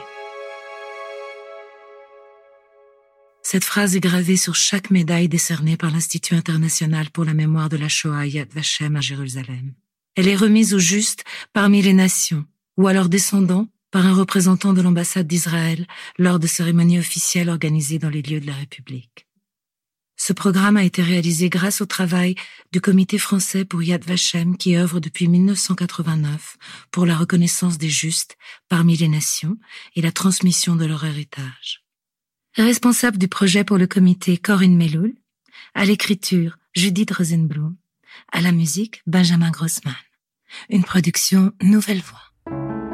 Cette 3.49 3.63
phrase 3.63 3.95
est 3.95 4.01
gravée 4.01 4.35
sur 4.35 4.55
chaque 4.55 4.91
médaille 4.91 5.29
décernée 5.29 5.77
par 5.77 5.89
l'Institut 5.89 6.35
international 6.35 7.09
pour 7.11 7.23
la 7.23 7.33
mémoire 7.33 7.69
de 7.69 7.77
la 7.77 7.87
Shoah 7.87 8.25
Yad 8.25 8.51
Vashem 8.53 8.97
à 8.97 8.99
Jérusalem. 8.99 9.73
Elle 10.17 10.27
est 10.27 10.35
remise 10.35 10.73
aux 10.73 10.79
justes 10.79 11.23
parmi 11.53 11.81
les 11.81 11.93
nations 11.93 12.43
ou 12.75 12.89
à 12.89 12.93
leurs 12.93 13.07
descendants 13.07 13.69
par 13.89 14.05
un 14.05 14.13
représentant 14.13 14.73
de 14.73 14.81
l'ambassade 14.81 15.27
d'Israël 15.27 15.87
lors 16.17 16.39
de 16.39 16.45
cérémonies 16.45 16.99
officielles 16.99 17.47
organisées 17.47 17.99
dans 17.99 18.09
les 18.09 18.21
lieux 18.21 18.41
de 18.41 18.47
la 18.47 18.53
République. 18.53 19.27
Ce 20.17 20.33
programme 20.33 20.75
a 20.75 20.83
été 20.83 21.01
réalisé 21.01 21.47
grâce 21.47 21.79
au 21.79 21.85
travail 21.85 22.35
du 22.73 22.81
comité 22.81 23.17
français 23.17 23.63
pour 23.63 23.81
Yad 23.81 24.03
Vashem 24.03 24.57
qui 24.57 24.75
œuvre 24.75 24.99
depuis 24.99 25.29
1989 25.29 26.57
pour 26.91 27.05
la 27.05 27.15
reconnaissance 27.15 27.77
des 27.77 27.87
justes 27.87 28.35
parmi 28.67 28.97
les 28.97 29.07
nations 29.07 29.55
et 29.95 30.01
la 30.01 30.11
transmission 30.11 30.75
de 30.75 30.85
leur 30.85 31.05
héritage 31.05 31.86
responsable 32.63 33.17
du 33.17 33.27
projet 33.27 33.63
pour 33.63 33.77
le 33.77 33.87
comité 33.87 34.37
Corinne 34.37 34.75
Meloul, 34.75 35.13
à 35.73 35.85
l'écriture 35.85 36.57
Judith 36.75 37.11
Rosenblum, 37.11 37.75
à 38.31 38.41
la 38.41 38.51
musique 38.51 39.01
Benjamin 39.05 39.51
Grossman. 39.51 39.95
Une 40.69 40.83
production 40.83 41.51
Nouvelle 41.61 42.01
Voix. 42.01 42.86